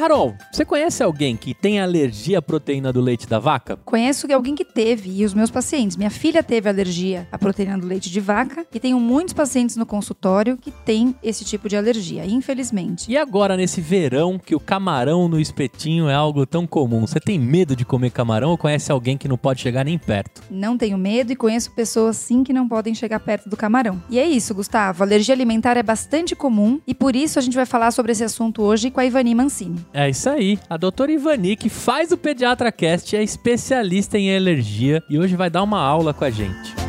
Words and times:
Carol, 0.00 0.34
você 0.50 0.64
conhece 0.64 1.02
alguém 1.02 1.36
que 1.36 1.52
tem 1.52 1.78
alergia 1.78 2.38
à 2.38 2.42
proteína 2.42 2.90
do 2.90 3.02
leite 3.02 3.28
da 3.28 3.38
vaca? 3.38 3.76
Conheço 3.84 4.26
alguém 4.32 4.54
que 4.54 4.64
teve, 4.64 5.10
e 5.20 5.26
os 5.26 5.34
meus 5.34 5.50
pacientes. 5.50 5.94
Minha 5.94 6.08
filha 6.08 6.42
teve 6.42 6.70
alergia 6.70 7.28
à 7.30 7.36
proteína 7.36 7.76
do 7.76 7.86
leite 7.86 8.08
de 8.08 8.18
vaca, 8.18 8.64
e 8.72 8.80
tenho 8.80 8.98
muitos 8.98 9.34
pacientes 9.34 9.76
no 9.76 9.84
consultório 9.84 10.56
que 10.56 10.70
têm 10.70 11.14
esse 11.22 11.44
tipo 11.44 11.68
de 11.68 11.76
alergia, 11.76 12.24
infelizmente. 12.24 13.12
E 13.12 13.18
agora, 13.18 13.58
nesse 13.58 13.82
verão, 13.82 14.38
que 14.38 14.54
o 14.54 14.58
camarão 14.58 15.28
no 15.28 15.38
espetinho 15.38 16.08
é 16.08 16.14
algo 16.14 16.46
tão 16.46 16.66
comum, 16.66 17.06
você 17.06 17.20
tem 17.20 17.38
medo 17.38 17.76
de 17.76 17.84
comer 17.84 18.08
camarão 18.08 18.52
ou 18.52 18.56
conhece 18.56 18.90
alguém 18.90 19.18
que 19.18 19.28
não 19.28 19.36
pode 19.36 19.60
chegar 19.60 19.84
nem 19.84 19.98
perto? 19.98 20.42
Não 20.50 20.78
tenho 20.78 20.96
medo 20.96 21.30
e 21.30 21.36
conheço 21.36 21.72
pessoas 21.72 22.16
sim 22.16 22.42
que 22.42 22.54
não 22.54 22.66
podem 22.66 22.94
chegar 22.94 23.20
perto 23.20 23.50
do 23.50 23.56
camarão. 23.56 24.02
E 24.08 24.18
é 24.18 24.26
isso, 24.26 24.54
Gustavo. 24.54 25.02
Alergia 25.02 25.34
alimentar 25.34 25.76
é 25.76 25.82
bastante 25.82 26.34
comum 26.34 26.80
e 26.86 26.94
por 26.94 27.14
isso 27.14 27.38
a 27.38 27.42
gente 27.42 27.54
vai 27.54 27.66
falar 27.66 27.90
sobre 27.90 28.12
esse 28.12 28.24
assunto 28.24 28.62
hoje 28.62 28.90
com 28.90 28.98
a 28.98 29.04
Ivani 29.04 29.34
Mancini. 29.34 29.89
É 29.92 30.08
isso 30.08 30.28
aí. 30.30 30.58
A 30.68 30.76
doutora 30.76 31.10
Ivani, 31.10 31.56
que 31.56 31.68
faz 31.68 32.12
o 32.12 32.16
Pediatra 32.16 32.70
Cast, 32.70 33.16
é 33.16 33.22
especialista 33.22 34.16
em 34.16 34.34
alergia 34.34 35.02
e 35.10 35.18
hoje 35.18 35.34
vai 35.34 35.50
dar 35.50 35.62
uma 35.64 35.80
aula 35.80 36.14
com 36.14 36.24
a 36.24 36.30
gente. 36.30 36.80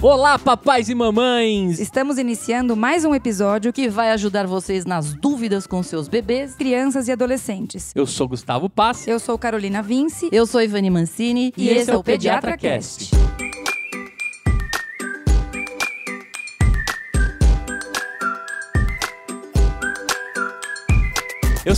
Olá, 0.00 0.38
papais 0.38 0.88
e 0.88 0.94
mamães! 0.94 1.80
Estamos 1.80 2.16
iniciando 2.16 2.76
mais 2.76 3.04
um 3.04 3.12
episódio 3.12 3.72
que 3.72 3.88
vai 3.88 4.12
ajudar 4.12 4.46
vocês 4.46 4.84
nas 4.84 5.12
dúvidas 5.12 5.66
com 5.66 5.82
seus 5.82 6.06
bebês, 6.06 6.54
crianças 6.54 7.08
e 7.08 7.12
adolescentes. 7.12 7.90
Eu 7.92 8.06
sou 8.06 8.28
Gustavo 8.28 8.70
Pass. 8.70 9.08
Eu 9.08 9.18
sou 9.18 9.36
Carolina 9.36 9.82
Vince. 9.82 10.28
Eu 10.30 10.46
sou 10.46 10.62
Ivani 10.62 10.90
Mancini. 10.90 11.52
E, 11.56 11.64
e 11.64 11.68
esse, 11.70 11.78
esse, 11.80 11.90
é 11.90 11.96
o 11.96 12.04
Pediatra, 12.04 12.52
Pediatra 12.52 12.78
Cast. 12.78 13.10
Cast. 13.10 13.25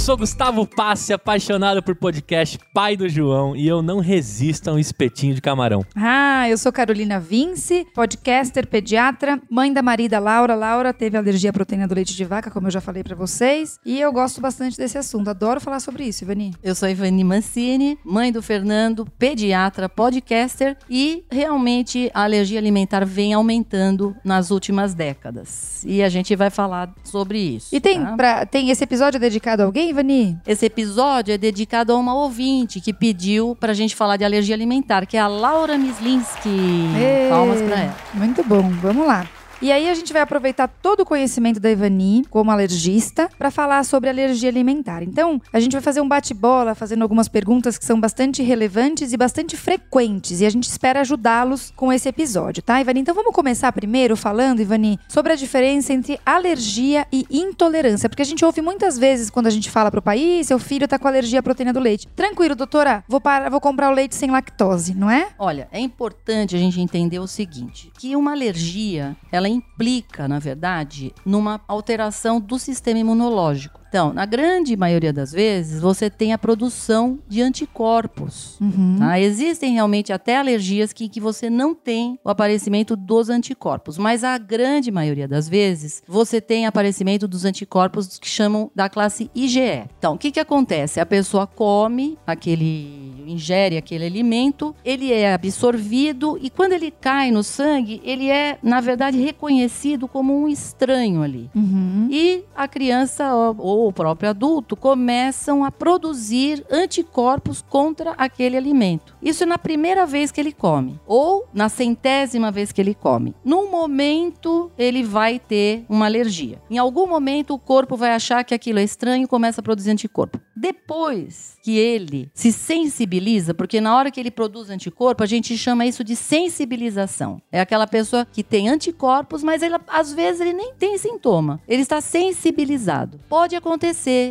Sou 0.08 0.16
Gustavo 0.16 0.66
Passe, 0.66 1.12
apaixonado 1.12 1.82
por 1.82 1.94
podcast, 1.94 2.58
pai 2.72 2.96
do 2.96 3.06
João, 3.10 3.54
e 3.54 3.68
eu 3.68 3.82
não 3.82 3.98
resisto 3.98 4.70
a 4.70 4.72
um 4.72 4.78
espetinho 4.78 5.34
de 5.34 5.42
camarão. 5.42 5.84
Ah, 5.94 6.48
eu 6.48 6.56
sou 6.56 6.72
Carolina 6.72 7.20
Vince, 7.20 7.86
podcaster, 7.94 8.66
pediatra, 8.66 9.38
mãe 9.50 9.70
da 9.70 9.82
marida 9.82 10.18
Laura. 10.18 10.54
Laura 10.54 10.94
teve 10.94 11.18
alergia 11.18 11.50
à 11.50 11.52
proteína 11.52 11.86
do 11.86 11.94
leite 11.94 12.16
de 12.16 12.24
vaca, 12.24 12.50
como 12.50 12.68
eu 12.68 12.70
já 12.70 12.80
falei 12.80 13.04
para 13.04 13.14
vocês, 13.14 13.78
e 13.84 14.00
eu 14.00 14.10
gosto 14.10 14.40
bastante 14.40 14.78
desse 14.78 14.96
assunto. 14.96 15.28
Adoro 15.28 15.60
falar 15.60 15.78
sobre 15.78 16.04
isso, 16.04 16.24
Ivani. 16.24 16.54
Eu 16.62 16.74
sou 16.74 16.88
Ivani 16.88 17.22
Mancini, 17.22 17.98
mãe 18.02 18.32
do 18.32 18.40
Fernando, 18.40 19.04
pediatra, 19.18 19.90
podcaster, 19.90 20.74
e 20.88 21.22
realmente 21.30 22.10
a 22.14 22.22
alergia 22.22 22.58
alimentar 22.58 23.04
vem 23.04 23.34
aumentando 23.34 24.16
nas 24.24 24.50
últimas 24.50 24.94
décadas. 24.94 25.84
E 25.84 26.02
a 26.02 26.08
gente 26.08 26.34
vai 26.34 26.48
falar 26.48 26.94
sobre 27.04 27.38
isso. 27.38 27.76
E 27.76 27.78
tem, 27.78 28.02
tá? 28.02 28.16
pra, 28.16 28.46
tem 28.46 28.70
esse 28.70 28.82
episódio 28.82 29.20
dedicado 29.20 29.62
a 29.62 29.66
alguém? 29.66 29.97
Ivani? 29.98 30.38
Esse 30.46 30.66
episódio 30.66 31.34
é 31.34 31.38
dedicado 31.38 31.92
a 31.92 31.96
uma 31.96 32.14
ouvinte 32.14 32.80
que 32.80 32.92
pediu 32.92 33.56
pra 33.58 33.74
gente 33.74 33.96
falar 33.96 34.16
de 34.16 34.24
alergia 34.24 34.54
alimentar, 34.54 35.06
que 35.06 35.16
é 35.16 35.20
a 35.20 35.26
Laura 35.26 35.76
Mislinski. 35.76 36.88
Palmas 37.28 37.60
pra 37.60 37.80
ela. 37.80 37.96
Muito 38.14 38.44
bom, 38.44 38.70
vamos 38.80 39.06
lá. 39.06 39.26
E 39.60 39.72
aí 39.72 39.88
a 39.88 39.94
gente 39.94 40.12
vai 40.12 40.22
aproveitar 40.22 40.68
todo 40.68 41.00
o 41.00 41.04
conhecimento 41.04 41.58
da 41.58 41.68
Ivani 41.70 42.24
como 42.30 42.50
alergista 42.50 43.28
para 43.36 43.50
falar 43.50 43.84
sobre 43.84 44.08
alergia 44.08 44.48
alimentar. 44.48 45.02
Então, 45.02 45.40
a 45.52 45.58
gente 45.58 45.72
vai 45.72 45.80
fazer 45.80 46.00
um 46.00 46.06
bate-bola 46.08 46.76
fazendo 46.76 47.02
algumas 47.02 47.26
perguntas 47.26 47.76
que 47.76 47.84
são 47.84 48.00
bastante 48.00 48.40
relevantes 48.40 49.12
e 49.12 49.16
bastante 49.16 49.56
frequentes 49.56 50.40
e 50.40 50.46
a 50.46 50.50
gente 50.50 50.68
espera 50.68 51.00
ajudá-los 51.00 51.72
com 51.74 51.92
esse 51.92 52.08
episódio, 52.08 52.62
tá, 52.62 52.80
Ivani? 52.80 53.00
Então 53.00 53.14
vamos 53.14 53.34
começar 53.34 53.72
primeiro 53.72 54.16
falando, 54.16 54.60
Ivani, 54.60 54.98
sobre 55.08 55.32
a 55.32 55.36
diferença 55.36 55.92
entre 55.92 56.20
alergia 56.24 57.04
e 57.12 57.26
intolerância, 57.28 58.08
porque 58.08 58.22
a 58.22 58.24
gente 58.24 58.44
ouve 58.44 58.60
muitas 58.60 58.96
vezes 58.96 59.28
quando 59.28 59.48
a 59.48 59.50
gente 59.50 59.70
fala 59.70 59.90
pro 59.90 60.00
país, 60.00 60.46
seu 60.46 60.58
filho 60.58 60.86
tá 60.86 60.98
com 60.98 61.08
alergia 61.08 61.40
à 61.40 61.42
proteína 61.42 61.72
do 61.72 61.80
leite. 61.80 62.06
Tranquilo, 62.14 62.54
doutora, 62.54 63.02
vou 63.08 63.20
parar, 63.20 63.50
vou 63.50 63.60
comprar 63.60 63.90
o 63.90 63.94
leite 63.94 64.14
sem 64.14 64.30
lactose, 64.30 64.94
não 64.94 65.10
é? 65.10 65.28
Olha, 65.36 65.68
é 65.72 65.80
importante 65.80 66.54
a 66.54 66.58
gente 66.58 66.80
entender 66.80 67.18
o 67.18 67.26
seguinte, 67.26 67.90
que 67.98 68.14
uma 68.14 68.32
alergia, 68.32 69.16
ela 69.32 69.47
ela 69.48 69.56
implica, 69.56 70.28
na 70.28 70.38
verdade, 70.38 71.14
numa 71.24 71.60
alteração 71.66 72.38
do 72.38 72.58
sistema 72.58 72.98
imunológico. 72.98 73.77
Então, 73.88 74.12
na 74.12 74.26
grande 74.26 74.76
maioria 74.76 75.12
das 75.12 75.32
vezes, 75.32 75.80
você 75.80 76.10
tem 76.10 76.32
a 76.32 76.38
produção 76.38 77.18
de 77.26 77.40
anticorpos. 77.40 78.58
Uhum. 78.60 78.96
Tá? 78.98 79.18
Existem 79.18 79.72
realmente 79.72 80.12
até 80.12 80.36
alergias 80.36 80.92
que, 80.92 81.08
que 81.08 81.20
você 81.20 81.48
não 81.48 81.74
tem 81.74 82.18
o 82.22 82.28
aparecimento 82.28 82.94
dos 82.94 83.30
anticorpos, 83.30 83.96
mas 83.96 84.22
a 84.22 84.36
grande 84.36 84.90
maioria 84.90 85.26
das 85.26 85.48
vezes, 85.48 86.02
você 86.06 86.40
tem 86.40 86.66
aparecimento 86.66 87.26
dos 87.26 87.44
anticorpos 87.44 88.18
que 88.18 88.28
chamam 88.28 88.70
da 88.74 88.88
classe 88.88 89.30
IgE. 89.34 89.84
Então, 89.98 90.14
o 90.14 90.18
que, 90.18 90.30
que 90.30 90.40
acontece? 90.40 91.00
A 91.00 91.06
pessoa 91.06 91.46
come 91.46 92.18
aquele, 92.26 93.24
ingere 93.26 93.78
aquele 93.78 94.04
alimento, 94.04 94.74
ele 94.84 95.12
é 95.12 95.32
absorvido 95.32 96.38
e 96.42 96.50
quando 96.50 96.72
ele 96.72 96.90
cai 96.90 97.30
no 97.30 97.42
sangue, 97.42 98.02
ele 98.04 98.28
é, 98.28 98.58
na 98.62 98.80
verdade, 98.80 99.18
reconhecido 99.18 100.06
como 100.06 100.36
um 100.36 100.48
estranho 100.48 101.22
ali. 101.22 101.50
Uhum. 101.54 102.08
E 102.10 102.44
a 102.54 102.68
criança 102.68 103.34
ou 103.34 103.77
ou 103.78 103.88
o 103.88 103.92
próprio 103.92 104.30
adulto 104.30 104.76
começam 104.76 105.64
a 105.64 105.70
produzir 105.70 106.64
anticorpos 106.68 107.62
contra 107.62 108.10
aquele 108.12 108.56
alimento. 108.56 109.16
Isso 109.22 109.44
é 109.44 109.46
na 109.46 109.56
primeira 109.56 110.04
vez 110.04 110.32
que 110.32 110.40
ele 110.40 110.52
come 110.52 110.98
ou 111.06 111.46
na 111.54 111.68
centésima 111.68 112.50
vez 112.50 112.72
que 112.72 112.80
ele 112.80 112.94
come. 112.94 113.34
Num 113.44 113.70
momento, 113.70 114.70
ele 114.76 115.04
vai 115.04 115.38
ter 115.38 115.84
uma 115.88 116.06
alergia. 116.06 116.60
Em 116.68 116.76
algum 116.76 117.06
momento, 117.06 117.54
o 117.54 117.58
corpo 117.58 117.96
vai 117.96 118.10
achar 118.10 118.42
que 118.44 118.54
aquilo 118.54 118.80
é 118.80 118.82
estranho 118.82 119.24
e 119.24 119.28
começa 119.28 119.60
a 119.60 119.64
produzir 119.64 119.90
anticorpo. 119.90 120.40
Depois 120.56 121.56
que 121.62 121.78
ele 121.78 122.30
se 122.34 122.50
sensibiliza, 122.50 123.54
porque 123.54 123.80
na 123.80 123.96
hora 123.96 124.10
que 124.10 124.18
ele 124.18 124.30
produz 124.30 124.70
anticorpo, 124.70 125.22
a 125.22 125.26
gente 125.26 125.56
chama 125.56 125.86
isso 125.86 126.02
de 126.02 126.16
sensibilização. 126.16 127.40
É 127.52 127.60
aquela 127.60 127.86
pessoa 127.86 128.24
que 128.24 128.42
tem 128.42 128.68
anticorpos, 128.68 129.44
mas 129.44 129.62
ele, 129.62 129.76
às 129.86 130.12
vezes 130.12 130.40
ele 130.40 130.52
nem 130.52 130.74
tem 130.74 130.98
sintoma. 130.98 131.60
Ele 131.68 131.82
está 131.82 132.00
sensibilizado. 132.00 133.20
Pode 133.28 133.54
acontecer 133.54 133.67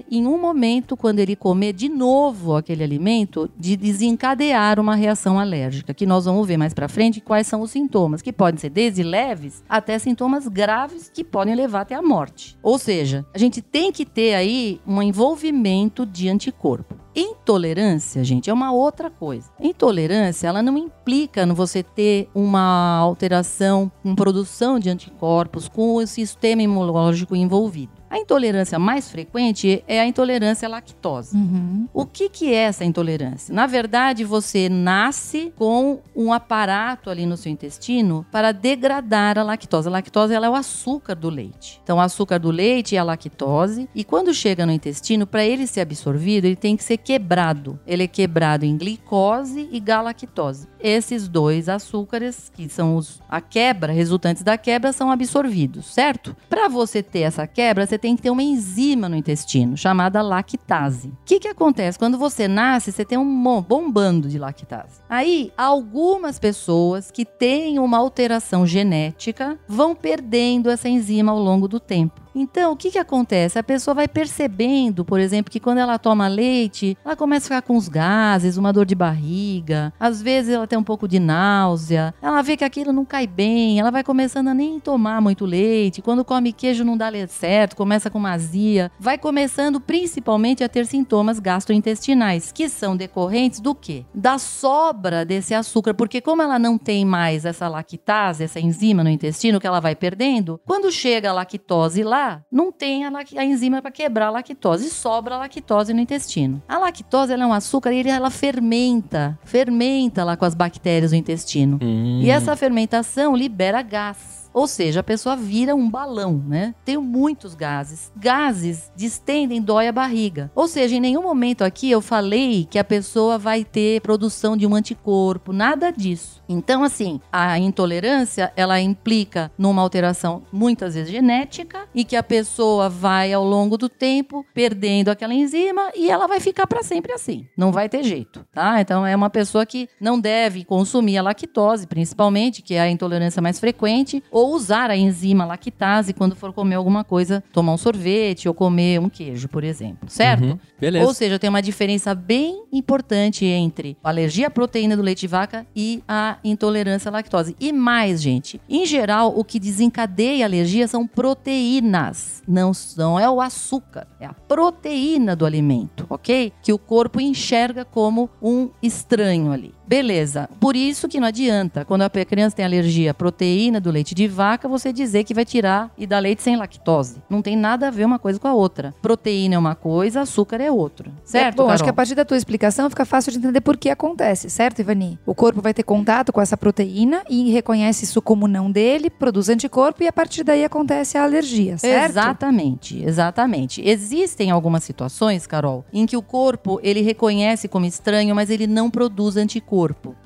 em 0.09 0.25
um 0.25 0.39
momento, 0.39 0.97
quando 0.97 1.19
ele 1.19 1.35
comer 1.35 1.73
de 1.73 1.89
novo 1.89 2.55
aquele 2.55 2.83
alimento, 2.83 3.49
de 3.57 3.75
desencadear 3.75 4.79
uma 4.79 4.95
reação 4.95 5.39
alérgica, 5.39 5.93
que 5.93 6.05
nós 6.05 6.25
vamos 6.25 6.47
ver 6.47 6.57
mais 6.57 6.73
para 6.73 6.87
frente 6.87 7.21
quais 7.21 7.47
são 7.47 7.61
os 7.61 7.71
sintomas, 7.71 8.21
que 8.21 8.33
podem 8.33 8.59
ser 8.59 8.69
desde 8.69 9.03
leves 9.03 9.63
até 9.67 9.97
sintomas 9.99 10.47
graves 10.47 11.09
que 11.13 11.23
podem 11.23 11.55
levar 11.55 11.81
até 11.81 11.95
a 11.95 12.01
morte. 12.01 12.57
Ou 12.63 12.77
seja, 12.77 13.25
a 13.33 13.37
gente 13.37 13.61
tem 13.61 13.91
que 13.91 14.05
ter 14.05 14.33
aí 14.35 14.79
um 14.87 15.01
envolvimento 15.01 16.05
de 16.05 16.29
anticorpo. 16.29 16.95
Intolerância, 17.19 18.23
gente, 18.23 18.47
é 18.47 18.53
uma 18.53 18.71
outra 18.71 19.09
coisa. 19.09 19.49
Intolerância, 19.59 20.47
ela 20.47 20.61
não 20.61 20.77
implica 20.77 21.47
no 21.47 21.55
você 21.55 21.81
ter 21.81 22.29
uma 22.33 22.99
alteração 22.99 23.91
com 24.03 24.13
produção 24.13 24.77
de 24.77 24.91
anticorpos, 24.91 25.67
com 25.67 25.95
o 25.95 26.05
sistema 26.05 26.61
imunológico 26.61 27.35
envolvido. 27.35 27.91
A 28.17 28.19
intolerância 28.19 28.79
mais 28.79 29.11
frequente 29.11 29.83
é 29.87 30.01
a 30.01 30.07
intolerância 30.07 30.67
à 30.67 30.71
lactose. 30.71 31.37
Uhum. 31.37 31.87
O 31.93 32.03
que, 32.03 32.29
que 32.29 32.51
é 32.51 32.63
essa 32.63 32.83
intolerância? 32.83 33.53
Na 33.53 33.67
verdade, 33.67 34.23
você 34.23 34.67
nasce 34.67 35.53
com 35.55 35.99
um 36.15 36.33
aparato 36.33 37.11
ali 37.11 37.27
no 37.27 37.37
seu 37.37 37.51
intestino 37.51 38.25
para 38.31 38.51
degradar 38.51 39.37
a 39.37 39.43
lactose. 39.43 39.87
A 39.87 39.91
lactose 39.91 40.33
ela 40.33 40.47
é 40.47 40.49
o 40.49 40.55
açúcar 40.55 41.13
do 41.13 41.29
leite. 41.29 41.79
Então, 41.83 41.97
o 41.97 42.01
açúcar 42.01 42.39
do 42.39 42.49
leite 42.49 42.95
é 42.95 42.99
a 42.99 43.03
lactose. 43.03 43.87
E 43.93 44.03
quando 44.03 44.33
chega 44.33 44.65
no 44.65 44.71
intestino, 44.71 45.27
para 45.27 45.45
ele 45.45 45.67
ser 45.67 45.81
absorvido, 45.81 46.45
ele 46.45 46.55
tem 46.55 46.75
que 46.75 46.83
ser 46.83 46.97
quebrado. 46.97 47.79
Ele 47.85 48.03
é 48.03 48.07
quebrado 48.07 48.65
em 48.65 48.75
glicose 48.75 49.69
e 49.71 49.79
galactose. 49.79 50.67
Esses 50.79 51.27
dois 51.27 51.69
açúcares, 51.69 52.51
que 52.55 52.67
são 52.67 52.95
os, 52.95 53.21
a 53.29 53.39
quebra, 53.39 53.93
resultantes 53.93 54.41
da 54.41 54.57
quebra, 54.57 54.91
são 54.91 55.11
absorvidos, 55.11 55.93
certo? 55.93 56.35
Para 56.49 56.67
você 56.67 57.03
ter 57.03 57.19
essa 57.19 57.45
quebra, 57.45 57.85
você 57.85 57.97
você 57.97 57.99
tem 58.07 58.15
que 58.15 58.21
ter 58.21 58.29
uma 58.29 58.41
enzima 58.41 59.09
no 59.09 59.17
intestino 59.17 59.75
chamada 59.75 60.21
lactase. 60.21 61.09
O 61.09 61.17
que, 61.25 61.41
que 61.41 61.47
acontece? 61.49 61.99
Quando 61.99 62.17
você 62.17 62.47
nasce, 62.47 62.93
você 62.93 63.03
tem 63.03 63.17
um 63.17 63.61
bom 63.61 63.91
bando 63.91 64.29
de 64.29 64.39
lactase. 64.39 65.01
Aí, 65.09 65.51
algumas 65.57 66.39
pessoas 66.39 67.11
que 67.11 67.25
têm 67.25 67.79
uma 67.79 67.97
alteração 67.97 68.65
genética 68.65 69.59
vão 69.67 69.93
perdendo 69.93 70.69
essa 70.69 70.87
enzima 70.87 71.33
ao 71.33 71.39
longo 71.39 71.67
do 71.67 71.81
tempo. 71.81 72.21
Então, 72.39 72.73
o 72.73 72.77
que 72.77 72.91
que 72.91 72.99
acontece? 72.99 73.57
A 73.57 73.63
pessoa 73.63 73.95
vai 73.95 74.07
percebendo, 74.07 75.03
por 75.03 75.19
exemplo, 75.19 75.51
que 75.51 75.59
quando 75.59 75.79
ela 75.79 75.97
toma 75.97 76.27
leite, 76.27 76.95
ela 77.03 77.15
começa 77.15 77.45
a 77.45 77.49
ficar 77.49 77.61
com 77.63 77.75
os 77.75 77.89
gases, 77.89 78.57
uma 78.57 78.71
dor 78.71 78.85
de 78.85 78.93
barriga, 78.93 79.91
às 79.99 80.21
vezes 80.21 80.53
ela 80.53 80.67
tem 80.67 80.77
um 80.77 80.83
pouco 80.83 81.07
de 81.07 81.17
náusea, 81.19 82.13
ela 82.21 82.43
vê 82.43 82.55
que 82.55 82.63
aquilo 82.63 82.93
não 82.93 83.03
cai 83.03 83.25
bem, 83.25 83.79
ela 83.79 83.89
vai 83.89 84.03
começando 84.03 84.49
a 84.49 84.53
nem 84.53 84.79
tomar 84.79 85.19
muito 85.19 85.45
leite, 85.45 85.99
quando 85.99 86.23
come 86.23 86.53
queijo 86.53 86.85
não 86.85 86.95
dá 86.95 87.07
certo, 87.27 87.75
começa 87.75 88.07
com 88.07 88.23
azia, 88.27 88.91
vai 88.99 89.17
começando 89.17 89.79
principalmente 89.79 90.63
a 90.63 90.69
ter 90.69 90.85
sintomas 90.85 91.39
gastrointestinais, 91.39 92.51
que 92.51 92.69
são 92.69 92.95
decorrentes 92.95 93.59
do 93.59 93.73
quê? 93.73 94.05
Da 94.13 94.37
sobra 94.37 95.25
desse 95.25 95.55
açúcar, 95.55 95.95
porque 95.95 96.21
como 96.21 96.43
ela 96.43 96.59
não 96.59 96.77
tem 96.77 97.03
mais 97.03 97.45
essa 97.45 97.67
lactase, 97.67 98.43
essa 98.43 98.59
enzima 98.59 99.03
no 99.03 99.09
intestino 99.09 99.59
que 99.59 99.65
ela 99.65 99.79
vai 99.79 99.95
perdendo, 99.95 100.61
quando 100.67 100.91
chega 100.91 101.31
a 101.31 101.33
lactose 101.33 102.03
lá, 102.03 102.26
não 102.51 102.71
tem 102.71 103.05
a, 103.05 103.11
a 103.37 103.45
enzima 103.45 103.81
para 103.81 103.91
quebrar 103.91 104.27
a 104.27 104.31
lactose, 104.31 104.89
sobra 104.89 105.35
a 105.35 105.37
lactose 105.39 105.93
no 105.93 105.99
intestino. 105.99 106.61
A 106.67 106.77
lactose 106.77 107.33
ela 107.33 107.43
é 107.43 107.47
um 107.47 107.53
açúcar 107.53 107.91
e 107.91 108.07
ela 108.07 108.29
fermenta, 108.29 109.37
fermenta 109.43 110.23
lá 110.23 110.35
com 110.35 110.45
as 110.45 110.55
bactérias 110.55 111.11
no 111.11 111.17
intestino. 111.17 111.79
Hum. 111.81 112.19
E 112.21 112.29
essa 112.29 112.55
fermentação 112.55 113.35
libera 113.35 113.81
gás. 113.81 114.46
Ou 114.57 114.65
seja, 114.65 115.01
a 115.01 115.03
pessoa 115.03 115.35
vira 115.35 115.75
um 115.75 115.87
balão, 115.87 116.43
né? 116.47 116.73
Tenho 116.83 116.99
muitos 116.99 117.53
gases. 117.53 118.11
Gases 118.15 118.91
distendem, 118.95 119.61
dói 119.61 119.87
a 119.87 119.91
barriga. 119.91 120.49
Ou 120.55 120.67
seja, 120.67 120.95
em 120.95 120.99
nenhum 120.99 121.21
momento 121.21 121.63
aqui 121.63 121.91
eu 121.91 122.01
falei 122.01 122.67
que 122.67 122.79
a 122.79 122.83
pessoa 122.83 123.37
vai 123.37 123.63
ter 123.63 124.01
produção 124.01 124.57
de 124.57 124.65
um 124.65 124.73
anticorpo, 124.73 125.53
nada 125.53 125.91
disso. 125.91 126.41
Então, 126.49 126.83
assim, 126.83 127.21
a 127.31 127.59
intolerância, 127.59 128.51
ela 128.55 128.81
implica 128.81 129.51
numa 129.59 129.83
alteração 129.83 130.41
muitas 130.51 130.95
vezes 130.95 131.11
genética 131.11 131.87
e 131.93 132.03
que 132.03 132.15
a 132.15 132.23
pessoa 132.23 132.89
vai 132.89 133.31
ao 133.31 133.43
longo 133.43 133.77
do 133.77 133.87
tempo 133.87 134.43
perdendo 134.55 135.09
aquela 135.09 135.35
enzima 135.35 135.91
e 135.95 136.09
ela 136.09 136.25
vai 136.25 136.39
ficar 136.39 136.65
para 136.65 136.81
sempre 136.81 137.13
assim. 137.13 137.45
Não 137.55 137.71
vai 137.71 137.87
ter 137.87 138.01
jeito, 138.01 138.43
tá? 138.51 138.81
Então 138.81 139.05
é 139.05 139.15
uma 139.15 139.29
pessoa 139.29 139.67
que 139.67 139.87
não 140.01 140.19
deve 140.19 140.63
consumir 140.63 141.19
a 141.19 141.21
lactose, 141.21 141.85
principalmente, 141.85 142.63
que 142.63 142.73
é 142.73 142.79
a 142.79 142.89
intolerância 142.89 143.39
mais 143.39 143.59
frequente, 143.59 144.23
ou 144.31 144.46
usar 144.53 144.89
a 144.89 144.97
enzima 144.97 145.45
lactase 145.45 146.13
quando 146.13 146.35
for 146.35 146.53
comer 146.53 146.75
alguma 146.75 147.03
coisa, 147.03 147.43
tomar 147.51 147.73
um 147.73 147.77
sorvete 147.77 148.47
ou 148.47 148.53
comer 148.53 148.99
um 148.99 149.09
queijo, 149.09 149.47
por 149.47 149.63
exemplo, 149.63 150.09
certo? 150.09 150.43
Uhum, 150.43 150.59
beleza. 150.79 151.05
Ou 151.05 151.13
seja, 151.13 151.39
tem 151.39 151.49
uma 151.49 151.61
diferença 151.61 152.13
bem 152.13 152.63
importante 152.71 153.45
entre 153.45 153.97
a 154.03 154.09
alergia 154.09 154.47
à 154.47 154.49
proteína 154.49 154.95
do 154.95 155.01
leite 155.01 155.21
de 155.21 155.27
vaca 155.27 155.65
e 155.75 156.03
a 156.07 156.37
intolerância 156.43 157.09
à 157.09 157.11
lactose. 157.11 157.55
E 157.59 157.71
mais, 157.71 158.21
gente, 158.21 158.61
em 158.69 158.85
geral, 158.85 159.33
o 159.35 159.43
que 159.43 159.59
desencadeia 159.59 160.45
a 160.45 160.47
alergia 160.47 160.87
são 160.87 161.07
proteínas, 161.07 162.43
não, 162.47 162.71
não 162.97 163.19
é 163.19 163.29
o 163.29 163.41
açúcar, 163.41 164.07
é 164.19 164.25
a 164.25 164.33
proteína 164.33 165.35
do 165.35 165.45
alimento, 165.45 166.05
ok? 166.09 166.51
Que 166.61 166.73
o 166.73 166.77
corpo 166.77 167.19
enxerga 167.19 167.83
como 167.83 168.29
um 168.41 168.69
estranho 168.81 169.51
ali. 169.51 169.76
Beleza. 169.87 170.49
Por 170.59 170.75
isso 170.75 171.07
que 171.07 171.19
não 171.19 171.27
adianta, 171.27 171.85
quando 171.85 172.01
a 172.01 172.09
criança 172.09 172.57
tem 172.57 172.65
alergia 172.65 173.11
à 173.11 173.13
proteína 173.13 173.79
do 173.79 173.89
leite 173.89 174.13
de 174.13 174.27
vaca, 174.27 174.67
você 174.67 174.91
dizer 174.91 175.23
que 175.23 175.33
vai 175.33 175.45
tirar 175.45 175.89
e 175.97 176.05
dar 176.05 176.19
leite 176.19 176.43
sem 176.43 176.57
lactose. 176.57 177.21
Não 177.29 177.41
tem 177.41 177.55
nada 177.55 177.87
a 177.87 177.91
ver 177.91 178.05
uma 178.05 178.19
coisa 178.19 178.37
com 178.37 178.47
a 178.49 178.53
outra. 178.53 178.93
Proteína 179.01 179.55
é 179.55 179.57
uma 179.57 179.75
coisa, 179.75 180.21
açúcar 180.21 180.59
é 180.59 180.69
outra. 180.69 181.09
Certo? 181.23 181.47
É, 181.47 181.51
bom, 181.51 181.63
Carol? 181.63 181.71
acho 181.73 181.83
que 181.85 181.89
a 181.89 181.93
partir 181.93 182.15
da 182.15 182.25
tua 182.25 182.35
explicação 182.35 182.89
fica 182.89 183.05
fácil 183.05 183.31
de 183.31 183.37
entender 183.37 183.61
por 183.61 183.77
que 183.77 183.89
acontece, 183.89 184.49
certo, 184.49 184.79
Ivani? 184.79 185.17
O 185.25 185.33
corpo 185.33 185.61
vai 185.61 185.73
ter 185.73 185.83
contato 185.83 186.33
com 186.33 186.41
essa 186.41 186.57
proteína 186.57 187.23
e 187.29 187.49
reconhece 187.51 188.03
isso 188.03 188.21
como 188.21 188.47
não 188.47 188.69
dele, 188.69 189.09
produz 189.09 189.47
anticorpo 189.47 190.03
e 190.03 190.07
a 190.07 190.11
partir 190.11 190.43
daí 190.43 190.65
acontece 190.65 191.17
a 191.17 191.23
alergia, 191.23 191.77
certo? 191.77 192.11
Exatamente, 192.11 193.03
exatamente. 193.05 193.81
Existem 193.87 194.51
algumas 194.51 194.83
situações, 194.83 195.47
Carol, 195.47 195.85
em 195.93 196.05
que 196.05 196.17
o 196.17 196.21
corpo 196.21 196.77
ele 196.83 197.01
reconhece 197.01 197.69
como 197.69 197.85
estranho, 197.85 198.35
mas 198.35 198.49
ele 198.49 198.67
não 198.67 198.89
produz 198.89 199.37
anticorpo. 199.37 199.76